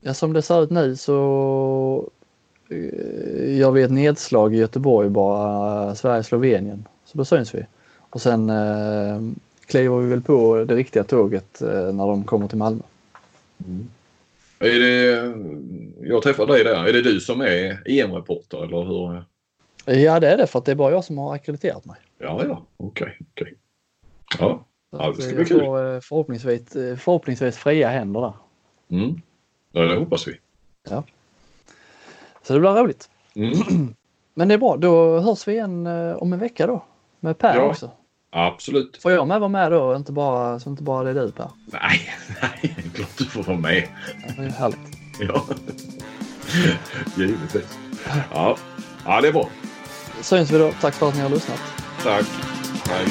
[0.00, 2.10] Ja, som det ser ut nu så
[2.68, 6.84] eh, gör vi ett nedslag i Göteborg bara, Sverige-Slovenien.
[7.04, 7.66] Så då syns vi.
[8.10, 9.20] Och sen eh,
[9.68, 12.82] kliver vi väl på det riktiga tåget eh, när de kommer till Malmö.
[13.66, 13.88] Mm.
[14.58, 16.84] Är det, jag träffar dig där.
[16.84, 19.24] Är det du som är EM-reporter eller hur?
[19.84, 21.96] Ja det är det för att det är bara jag som har akkrediterat mig.
[22.18, 23.18] Ja, ja, okej.
[23.34, 23.54] Okay, okay.
[24.38, 24.64] Ja.
[24.90, 25.60] Ja, det ska bli kul.
[25.60, 28.32] Får eh, förhoppningsvis, eh, förhoppningsvis fria händer där.
[28.90, 29.20] Mm.
[29.72, 30.38] Ja, det hoppas vi.
[30.90, 31.04] Ja.
[32.42, 33.10] Så det blir roligt.
[33.34, 33.52] Mm.
[34.34, 36.84] Men det är bra, då hörs vi igen eh, om en vecka då.
[37.20, 37.90] Med Per ja, också.
[38.30, 39.02] Absolut.
[39.02, 39.96] Får jag med vara med då?
[39.96, 41.50] Inte bara, så inte bara det är du Per?
[41.66, 42.10] Nej,
[42.42, 43.88] nej, klart du får vara med.
[44.26, 44.78] Ja, det är härligt.
[45.20, 45.44] Ja,
[47.16, 47.78] givetvis.
[48.34, 48.56] Ja.
[49.04, 49.48] ja, det är bra.
[50.20, 50.72] Syns vi då.
[50.80, 51.60] Tack för att ni har lyssnat.
[52.02, 52.26] Tack.
[52.88, 53.06] Hej.